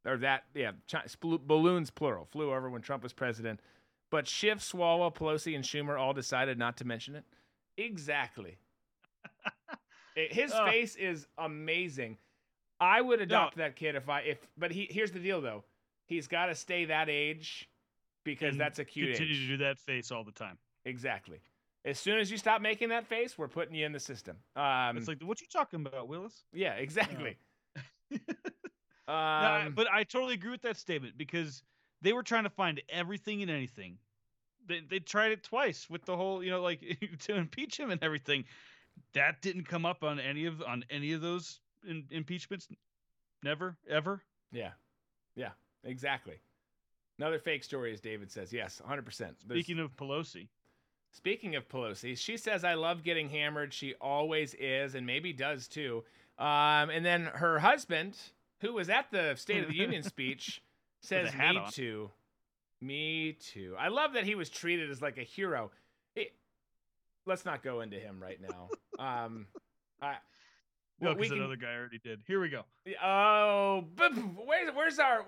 [0.04, 3.58] or that yeah, Chi- balloons plural flew over when Trump was president,
[4.08, 7.24] but Schiff, Swalwell, Pelosi, and Schumer all decided not to mention it.
[7.76, 8.58] Exactly.
[10.30, 12.18] His face is amazing.
[12.80, 15.64] I would adopt that kid if I if but he here's the deal though.
[16.06, 17.68] He's got to stay that age
[18.24, 19.40] because And that's a cute Continue age.
[19.40, 20.58] to do that face all the time.
[20.84, 21.40] Exactly.
[21.84, 24.36] As soon as you stop making that face, we're putting you in the system.
[24.56, 26.44] Um it's like, what you talking about, Willis?
[26.52, 27.36] yeah, exactly.
[29.08, 31.62] No, Um, but I totally agree with that statement because
[32.02, 33.96] they were trying to find everything and anything.
[34.66, 36.80] They they tried it twice with the whole, you know, like
[37.20, 38.44] to impeach him and everything.
[39.14, 42.68] That didn't come up on any of on any of those in, impeachments.
[43.42, 44.22] Never, ever.
[44.52, 44.70] yeah.
[45.36, 45.50] Yeah,
[45.84, 46.34] exactly.
[47.18, 48.52] Another fake story as David says.
[48.52, 49.04] Yes, 100%.
[49.18, 50.48] There's- Speaking of Pelosi,
[51.12, 53.72] Speaking of Pelosi, she says, I love getting hammered.
[53.72, 56.04] She always is, and maybe does too.
[56.38, 58.16] Um, and then her husband,
[58.60, 60.60] who was at the State of the Union speech,
[61.00, 61.70] says, Me on.
[61.72, 62.10] too.
[62.80, 63.74] Me too.
[63.78, 65.70] I love that he was treated as like a hero.
[66.14, 66.34] It-
[67.28, 68.68] let's not go into him right now.
[68.98, 69.46] Um,
[70.02, 70.14] I,
[71.00, 72.20] no, well, we because can- another guy already did.
[72.26, 72.64] Here we go.
[73.00, 74.10] Oh, but
[74.44, 75.24] where's where's our?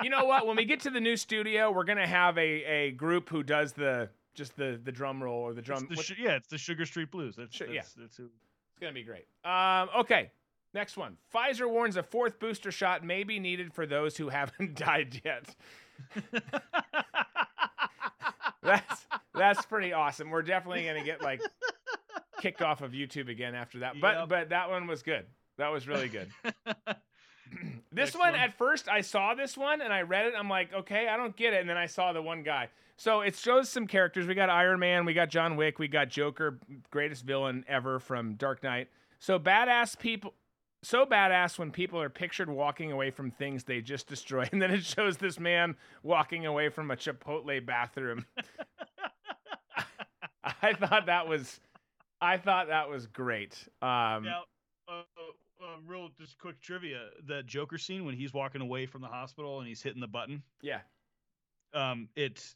[0.00, 0.46] You know what?
[0.46, 3.72] When we get to the new studio, we're gonna have a, a group who does
[3.72, 5.88] the just the the drum roll or the drum.
[5.90, 7.34] It's the yeah, it's the Sugar Street Blues.
[7.34, 7.82] That's, Su- that's, yeah.
[8.00, 8.26] that's who.
[8.26, 9.26] It's gonna be great.
[9.44, 10.30] Um, okay,
[10.72, 11.16] next one.
[11.34, 15.52] Pfizer warns a fourth booster shot may be needed for those who haven't died yet.
[18.62, 20.30] That's that's pretty awesome.
[20.30, 21.40] We're definitely gonna get like
[22.40, 24.00] kicked off of YouTube again after that.
[24.00, 24.28] But Yep.
[24.28, 25.26] but that one was good.
[25.58, 26.30] That was really good.
[27.92, 28.40] this one, one.
[28.40, 30.34] at first I saw this one and I read it.
[30.38, 31.60] I'm like, okay, I don't get it.
[31.60, 32.68] And then I saw the one guy.
[32.96, 34.26] So it shows some characters.
[34.26, 36.58] We got Iron Man, we got John Wick, we got Joker,
[36.90, 38.88] greatest villain ever from Dark Knight.
[39.18, 40.34] So badass people.
[40.82, 44.70] So badass when people are pictured walking away from things they just destroyed, and then
[44.70, 48.24] it shows this man walking away from a Chipotle bathroom.
[50.62, 51.60] I thought that was,
[52.20, 53.56] I thought that was great.
[53.82, 54.42] Um, Now,
[54.88, 59.02] uh, uh, uh, real just quick trivia: the Joker scene when he's walking away from
[59.02, 60.42] the hospital and he's hitting the button.
[60.62, 60.80] yeah,
[61.74, 62.54] Um, it's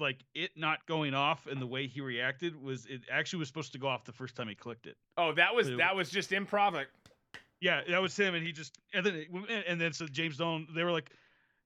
[0.00, 3.72] like it not going off and the way he reacted was it actually was supposed
[3.72, 4.96] to go off the first time he clicked it.
[5.18, 6.72] Oh, that was It- that was just improv.
[6.72, 6.88] Like,
[7.60, 10.66] Yeah, that was him, and he just and then it- and then so James Dolan
[10.74, 11.10] they were like,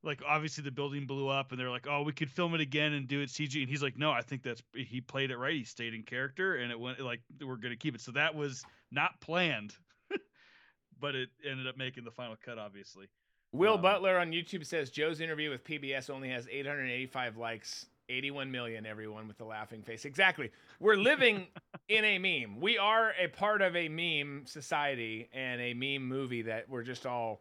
[0.03, 2.93] like obviously the building blew up, and they're like, oh, we could film it again
[2.93, 5.55] and do it CG, and he's like, no, I think that's he played it right.
[5.55, 8.01] He stayed in character, and it went like we're gonna keep it.
[8.01, 9.75] So that was not planned,
[11.01, 13.07] but it ended up making the final cut, obviously.
[13.53, 18.51] Will Um, Butler on YouTube says Joe's interview with PBS only has 885 likes, 81
[18.51, 18.85] million.
[18.87, 20.05] Everyone with the laughing face.
[20.05, 20.51] Exactly.
[20.79, 21.47] We're living
[21.89, 22.61] in a meme.
[22.61, 27.07] We are a part of a meme society and a meme movie that we're just
[27.07, 27.41] all.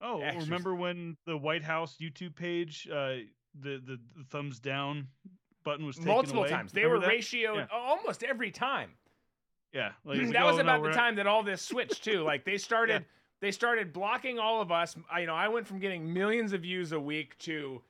[0.00, 3.16] Oh, remember when the White House YouTube page, uh,
[3.60, 5.08] the, the the thumbs down
[5.64, 6.50] button was taken multiple away.
[6.50, 6.72] times.
[6.72, 7.20] They Remember were that?
[7.20, 7.66] ratioed Yeah.
[7.72, 8.90] almost every time.
[9.72, 12.22] Yeah, like, that like, was oh, about the not- time that all this switched too.
[12.22, 13.04] Like they started
[13.40, 14.96] they started blocking all of us.
[15.10, 17.82] I, you know, I went from getting millions of views a week to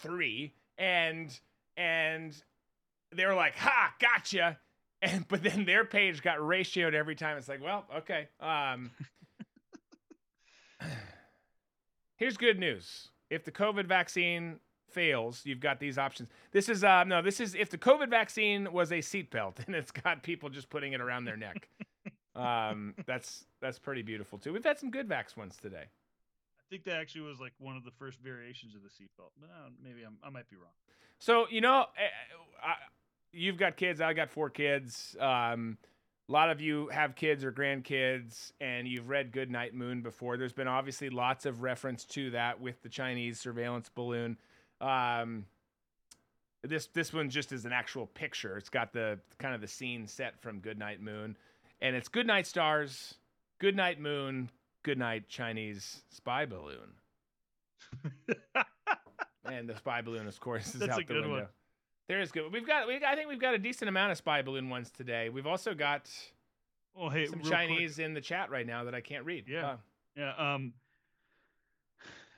[0.00, 1.38] three, and
[1.76, 2.34] and
[3.14, 4.58] they were like, "Ha, gotcha."
[5.00, 7.38] And but then their page got ratioed every time.
[7.38, 8.26] It's like, well, okay.
[8.40, 8.90] Um,
[12.18, 13.08] here's good news.
[13.30, 14.58] If the COVID vaccine
[14.90, 16.28] fails, you've got these options.
[16.52, 19.90] This is uh no, this is if the COVID vaccine was a seatbelt and it's
[19.90, 21.68] got people just putting it around their neck.
[22.36, 24.52] um, that's that's pretty beautiful too.
[24.52, 25.84] We've had some good vax ones today.
[25.86, 29.48] I think that actually was like one of the first variations of the seatbelt, but
[29.48, 30.72] uh, maybe I'm, I might be wrong.
[31.18, 32.08] So you know, eh,
[32.62, 32.74] I,
[33.32, 34.00] you've got kids.
[34.00, 35.16] I got four kids.
[35.20, 35.78] Um,
[36.28, 40.36] a lot of you have kids or grandkids, and you've read Goodnight Moon before.
[40.36, 44.36] There's been obviously lots of reference to that with the Chinese surveillance balloon.
[44.80, 45.46] Um,
[46.62, 48.56] this this one just is an actual picture.
[48.58, 51.36] It's got the kind of the scene set from Goodnight Moon,
[51.80, 53.14] and it's Goodnight Stars,
[53.58, 54.50] Goodnight Moon,
[54.82, 56.94] Goodnight Chinese spy balloon.
[59.46, 61.36] and the spy balloon, of course, is That's out a the good window.
[61.36, 61.46] one.
[62.08, 62.52] There is good.
[62.52, 62.88] We've got.
[62.88, 65.28] We, I think we've got a decent amount of spy balloon ones today.
[65.28, 66.10] We've also got
[66.94, 69.44] Well, hey, some real quick, Chinese in the chat right now that I can't read.
[69.48, 69.76] Yeah.
[70.16, 70.32] Yeah.
[70.36, 70.72] Um.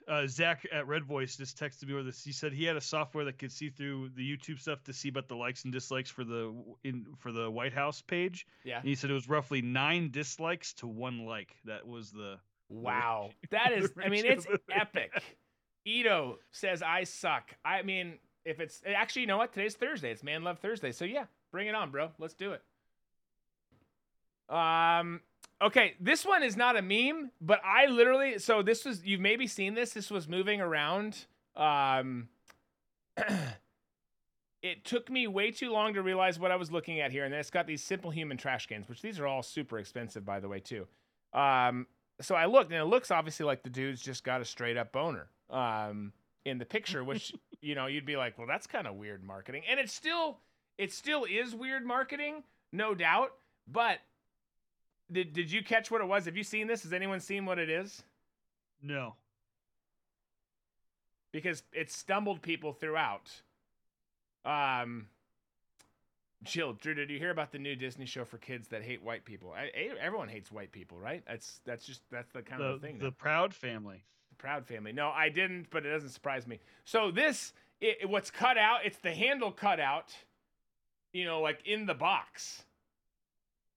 [0.08, 2.24] Uh, Zach at Red Voice just texted me with this.
[2.24, 5.08] He said he had a software that could see through the YouTube stuff to see
[5.08, 6.52] about the likes and dislikes for the
[6.82, 8.44] in for the White House page.
[8.64, 8.78] yeah.
[8.78, 11.54] And he said it was roughly nine dislikes to one like.
[11.64, 12.38] That was the
[12.70, 13.30] Wow.
[13.50, 13.92] That is.
[14.02, 15.12] I mean, it's epic.
[15.84, 17.54] Ito says I suck.
[17.64, 18.18] I mean,
[18.50, 19.52] if it's actually, you know what?
[19.52, 20.10] Today's Thursday.
[20.10, 20.92] It's Man Love Thursday.
[20.92, 22.10] So yeah, bring it on, bro.
[22.18, 22.62] Let's do it.
[24.54, 25.20] Um.
[25.62, 28.38] Okay, this one is not a meme, but I literally.
[28.38, 29.04] So this was.
[29.04, 29.92] You've maybe seen this.
[29.92, 31.26] This was moving around.
[31.56, 32.28] Um.
[34.62, 37.32] it took me way too long to realize what I was looking at here, and
[37.32, 40.40] then it's got these simple human trash cans, which these are all super expensive, by
[40.40, 40.86] the way, too.
[41.32, 41.86] Um.
[42.20, 44.90] So I looked, and it looks obviously like the dude's just got a straight up
[44.90, 45.28] boner.
[45.50, 46.12] Um.
[46.50, 49.62] In the picture, which you know you'd be like, well, that's kind of weird marketing,
[49.68, 50.38] and it still,
[50.78, 52.42] it still is weird marketing,
[52.72, 53.32] no doubt.
[53.66, 53.98] But
[55.10, 56.24] did did you catch what it was?
[56.26, 56.82] Have you seen this?
[56.82, 58.02] Has anyone seen what it is?
[58.82, 59.14] no.
[61.32, 63.30] because it stumbled people throughout.
[64.44, 65.06] Um,
[66.42, 69.24] Jill, Drew, did you hear about the new Disney show for kids that hate white
[69.24, 69.52] people?
[69.52, 69.70] I,
[70.00, 71.22] everyone hates white people, right?
[71.28, 72.98] That's that's just that's the kind The of thing.
[72.98, 73.10] the now.
[73.10, 74.02] Proud Family.
[74.40, 74.92] Proud Family.
[74.92, 76.60] No, I didn't, but it doesn't surprise me.
[76.84, 78.80] So this, it, what's cut out?
[78.84, 80.14] It's the handle cut out.
[81.12, 82.62] You know, like in the box.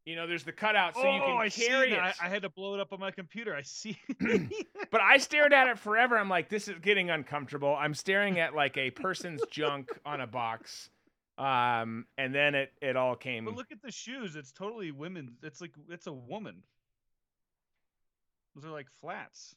[0.06, 2.00] You know, there's the cutout so oh, you can I see carry it.
[2.00, 3.56] I, I had to blow it up on my computer.
[3.56, 3.98] I see.
[4.92, 6.20] But I stared at it forever.
[6.20, 7.76] I'm like, this is getting uncomfortable.
[7.76, 10.92] I'm staring at like a person's junk on a box.
[11.40, 13.46] Um, and then it it all came.
[13.46, 14.36] but look at the shoes.
[14.36, 15.32] It's totally women.
[15.42, 16.62] It's like it's a woman.
[18.54, 19.56] Those are like flats.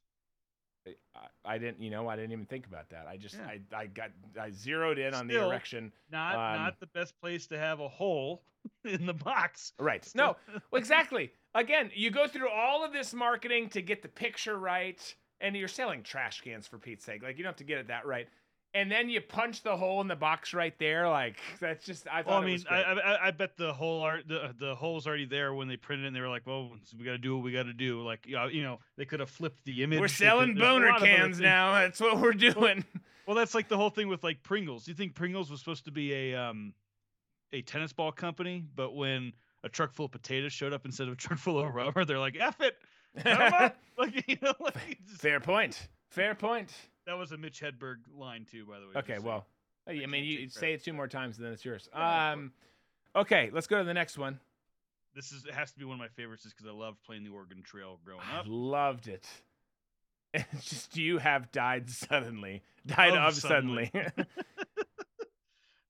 [1.14, 3.06] I, I didn't, you know, I didn't even think about that.
[3.08, 3.46] I just, Yeah.
[3.72, 4.10] I, I got,
[4.40, 5.92] I zeroed in on the Still, erection.
[6.10, 8.42] Not Um, not the best place to have a hole
[8.84, 9.72] in the box.
[9.78, 10.08] Right.
[10.14, 10.36] No,
[10.72, 11.32] exactly.
[11.54, 15.68] Again, you go through all of this marketing to get the picture right, and you're
[15.68, 17.22] selling trash cans for Pete's sake.
[17.22, 18.28] Like you don't have to get it that right.
[18.76, 21.08] And then you punch the hole in the box right there.
[21.08, 22.26] Like that's just, I thought.
[22.26, 22.82] Well, I it mean, was I.
[22.82, 26.08] I I bet the whole art the the hole's already there when they printed it.
[26.08, 28.02] and They were like, well, we got to do what we got to do.
[28.02, 29.98] Like, you know, they could have flipped the image.
[29.98, 31.72] we're They could- selling boner lot of other cans now.
[31.74, 32.84] That's what we're doing.
[33.26, 34.84] Well, that's like the whole thing with like Pringles.
[34.84, 36.72] Do you think Pringles was supposed to be a um
[37.52, 39.32] a tennis ball company, but when
[39.64, 42.20] a truck full of potatoes showed up instead of a truck full of rubber, they're
[42.20, 42.76] like, "F it."
[43.20, 45.88] Cut 'em up." like you know, like just- Fair point.
[46.12, 46.72] Fair point.
[47.06, 48.92] That was a Mitch Hedberg line too, by the way.
[48.96, 49.46] Okay, well,
[49.86, 51.88] I can't mean, you say it two more times, and then it's yours.
[51.92, 52.52] Um,
[53.14, 54.38] okay, let's go to the next one.
[55.14, 57.24] this is it has to be one of my favorites, just because I loved playing
[57.24, 58.46] the Oregon Trail growing I up.
[58.48, 59.26] loved it.
[60.34, 62.62] It's just you have died suddenly.
[62.86, 63.90] Died Of of suddenly.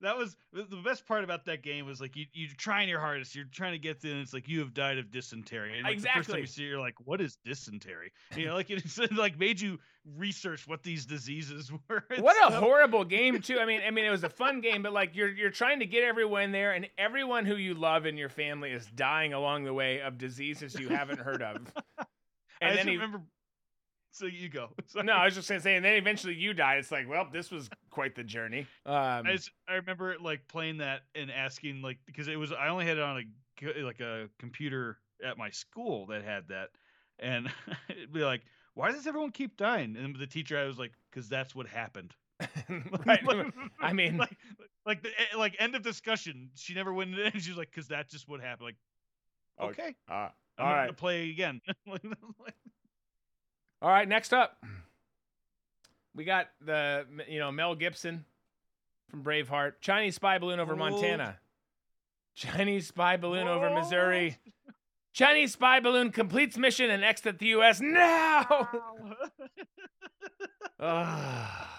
[0.02, 3.34] That was the best part about that game was like you you're trying your hardest,
[3.34, 5.74] you're trying to get and it's like you have died of dysentery.
[5.76, 8.12] And like, the first time you see it, you're like, what is dysentery?
[8.36, 9.78] You know, like it's like made you
[10.16, 12.04] research what these diseases were.
[12.18, 13.58] what a horrible game too.
[13.58, 15.86] I mean, I mean, it was a fun game, but like you're you're trying to
[15.86, 19.74] get everyone there, and everyone who you love in your family is dying along the
[19.74, 21.72] way of diseases you haven't heard of.
[21.98, 22.04] I
[22.60, 23.22] And just then he, remember.
[24.16, 24.70] So you go.
[24.86, 25.04] Sorry.
[25.04, 26.76] no, I was just gonna say, and then eventually you die.
[26.76, 28.66] It's like, well, this was quite the journey.
[28.86, 32.68] Um, I just I remember like playing that and asking like because it was I
[32.68, 33.18] only had it on
[33.62, 36.70] a like a computer at my school that had that,
[37.18, 37.50] and
[37.90, 38.42] it'd be like,
[38.72, 39.96] why does everyone keep dying?
[39.96, 42.14] And the teacher I was like, because that's what happened.
[43.06, 43.22] right.
[43.80, 44.36] I mean, like,
[44.86, 46.50] like the eh, like end of discussion.
[46.54, 48.66] She never went in, and she's like, "Cause that's just what happened."
[49.58, 50.84] Like, okay, uh, I'm all not right.
[50.86, 51.60] gonna play again.
[53.82, 54.62] All right, next up,
[56.14, 58.24] we got the you know Mel Gibson
[59.10, 60.92] from Braveheart, Chinese spy balloon over Hold.
[60.92, 61.38] Montana,
[62.34, 64.38] Chinese spy balloon over Missouri,
[65.12, 67.80] Chinese spy balloon completes mission and exits the U.S.
[67.80, 68.68] now.
[70.80, 71.70] Ah,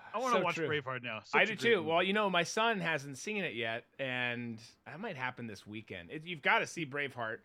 [0.14, 0.68] I want to so watch true.
[0.68, 1.18] Braveheart now.
[1.32, 1.76] I Such a do too.
[1.76, 1.88] movie.
[1.90, 6.10] Well, you know, my son hasn't seen it yet, and that might happen this weekend.
[6.10, 7.38] It, you've got to see Braveheart.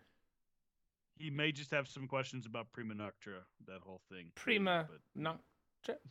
[1.20, 4.26] He may just have some questions about Prima Noctra, that whole thing.
[4.34, 5.34] Prima, but- no,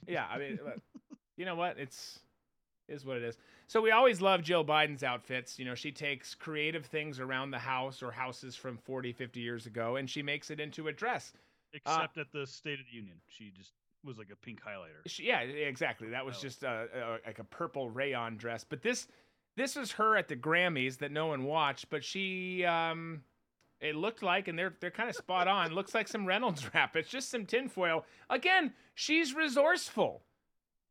[0.07, 0.25] yeah.
[0.29, 0.59] I mean,
[1.37, 1.77] you know what?
[1.79, 2.19] It's
[2.87, 3.37] is what it is.
[3.67, 5.59] So we always love Jill Biden's outfits.
[5.59, 9.67] You know, she takes creative things around the house or houses from 40, 50 years
[9.67, 11.33] ago, and she makes it into a dress.
[11.71, 15.07] Except at the State of the Union, she just was like a pink highlighter.
[15.07, 16.09] She, yeah, exactly.
[16.09, 16.41] That was Oh.
[16.41, 18.63] just a, a, like a purple rayon dress.
[18.67, 19.07] But this
[19.55, 23.21] this was her at the Grammys that no one watched, but she um
[23.81, 25.71] it looked like and they're they're kind of spot on.
[25.73, 26.95] looks like some Reynolds wrap.
[26.95, 28.05] It's just some tinfoil.
[28.29, 30.21] Again, she's resourceful.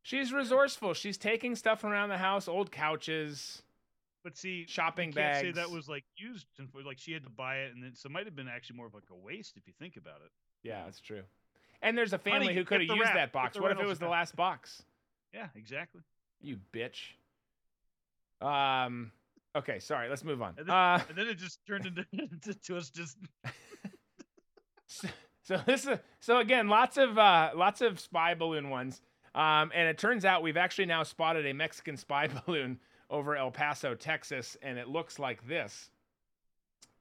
[0.03, 0.95] She's resourceful.
[0.95, 3.63] She's taking stuff around the house, old couches.
[4.25, 5.57] But see, Shopping can't say bags.
[5.57, 6.47] that was like used.
[6.57, 8.77] tinfoil, Like she had to buy it, and then so it might have been actually
[8.77, 10.31] more of like a waste if you think about it.
[10.63, 11.23] Yeah, that's true.
[11.83, 13.61] And there's a family Honey, who could have used wrap, that box.
[13.61, 14.83] What if it was the last box?
[15.33, 16.01] Yeah, exactly.
[16.41, 17.13] You bitch.
[18.41, 19.13] Um
[19.59, 20.55] okay, sorry, let's move on.
[20.59, 22.05] And then, Uh and then it just turned into
[22.43, 23.17] to, to us just
[24.87, 25.09] so,
[25.43, 29.01] so this is so again lots of uh lots of spy balloon ones.
[29.35, 32.79] Um and it turns out we've actually now spotted a mexican spy balloon
[33.11, 35.91] over el paso texas and it looks like this.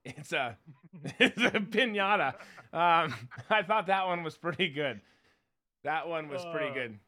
[0.05, 0.57] It's a
[1.19, 2.33] it's a piñata
[2.73, 3.13] um
[3.49, 5.01] i thought that one was pretty good.
[5.83, 6.99] That one was pretty Uh, good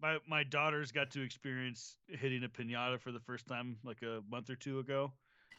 [0.00, 4.20] my my daughters got to experience hitting a pinata for the first time like a
[4.30, 5.12] month or two ago.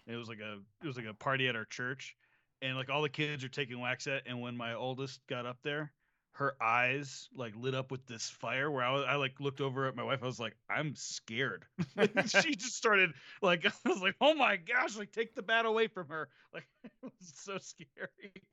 [0.08, 2.16] It was like a it was like a party at our church,
[2.62, 5.58] and like all the kids are taking wax at, and when my oldest got up
[5.64, 5.92] there,
[6.34, 8.72] her eyes like lit up with this fire.
[8.72, 10.20] Where I was, I like looked over at my wife.
[10.24, 11.66] I was like, I'm scared.
[12.28, 13.12] She just started
[13.42, 16.30] like I was like, oh my gosh, like take the bat away from her.
[16.54, 18.44] Like it was so scary.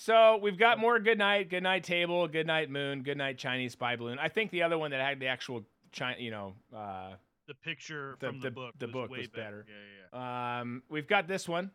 [0.00, 3.72] So we've got more good night, good night table, good night moon, good night Chinese
[3.72, 4.18] spy balloon.
[4.20, 7.14] I think the other one that had the actual China, you know, uh,
[7.48, 9.66] The picture The- from the- the, book the was book was better.
[9.68, 10.60] Yeah, yeah, yeah.
[10.60, 11.70] um, we've got this one.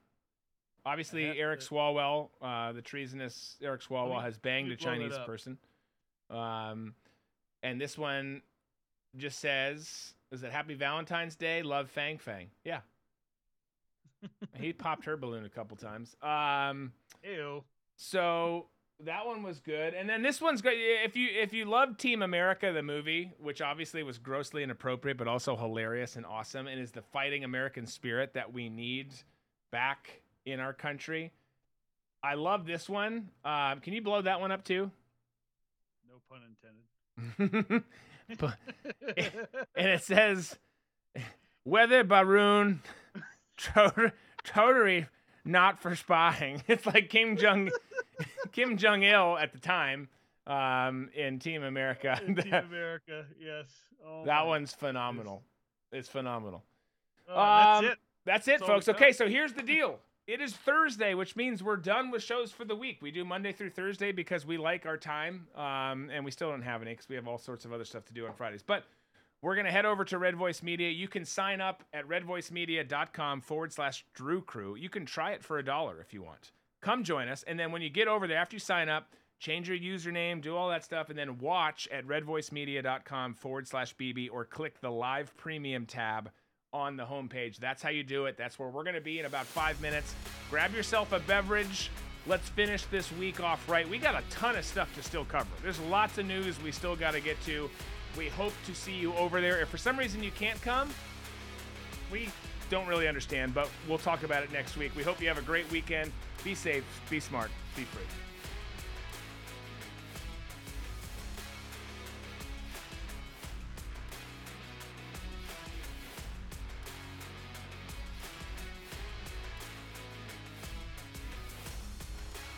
[0.85, 4.85] Obviously, Eric to- Swalwell, uh, the treasonous Eric Swalwell, me- has banged a let me
[4.85, 5.57] blow that Chinese person.
[6.29, 6.95] Um,
[7.63, 8.41] and this one
[9.17, 11.61] just says, "Is it Happy Valentine's Day?
[11.63, 12.81] Love Fang Fang." Yeah.
[14.55, 16.15] he popped her balloon a couple times.
[16.21, 16.93] Um,
[17.23, 17.63] Ew.
[18.03, 18.65] So
[19.05, 20.73] that one was good, and then this one's good.
[20.75, 25.27] If you if you love Team America, the movie, which obviously was grossly inappropriate but
[25.27, 29.13] also hilarious and awesome, and is the fighting American spirit that we need
[29.71, 31.31] back in our country.
[32.21, 33.29] I love this one.
[33.45, 34.91] Um, can you blow that one up too?
[36.09, 36.41] No pun
[37.39, 37.83] intended.
[39.75, 40.57] And it says,
[41.65, 42.81] "Weather Baroon,
[43.57, 45.07] tot- totally
[45.45, 47.69] not for spying." It's like Kim Jong
[48.51, 50.07] Kim Jong Il at the time
[50.47, 52.19] um, in Team America.
[52.25, 53.65] In Team America, yes.
[54.05, 55.41] Oh that one's phenomenal.
[55.91, 56.63] It's phenomenal.
[57.29, 57.97] Oh, that's Um, it.
[58.25, 58.89] That's it, That's folks.
[58.89, 59.99] Okay, so here's the deal.
[60.27, 62.99] It is Thursday, which means we're done with shows for the week.
[63.01, 66.61] We do Monday through Thursday because we like our time, um, and we still don't
[66.61, 68.63] have any because we have all sorts of other stuff to do on Fridays.
[68.63, 68.85] But
[69.41, 70.89] we're going to head over to Red Voice Media.
[70.89, 74.75] You can sign up at redvoicemedia.com forward slash Drew Crew.
[74.75, 76.51] You can try it for a dollar if you want.
[76.83, 77.43] Come join us.
[77.43, 79.07] And then when you get over there, after you sign up,
[79.39, 84.27] change your username, do all that stuff, and then watch at redvoicemedia.com forward slash BB
[84.31, 86.29] or click the live premium tab
[86.73, 87.55] on the homepage.
[87.57, 88.35] That's how you do it.
[88.37, 90.13] That's where we're going to be in about five minutes.
[90.49, 91.89] Grab yourself a beverage.
[92.27, 93.87] Let's finish this week off right.
[93.87, 95.49] We got a ton of stuff to still cover.
[95.61, 97.69] There's lots of news we still got to get to.
[98.17, 99.61] We hope to see you over there.
[99.61, 100.89] If for some reason you can't come,
[102.11, 102.29] we
[102.73, 104.95] don't really understand, but we'll talk about it next week.
[104.95, 106.11] We hope you have a great weekend.
[106.43, 108.01] Be safe, be smart, be free.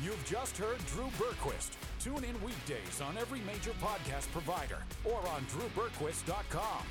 [0.01, 1.71] You've just heard Drew Berquist.
[1.99, 6.85] Tune in weekdays on every major podcast provider or on drewberquist.com.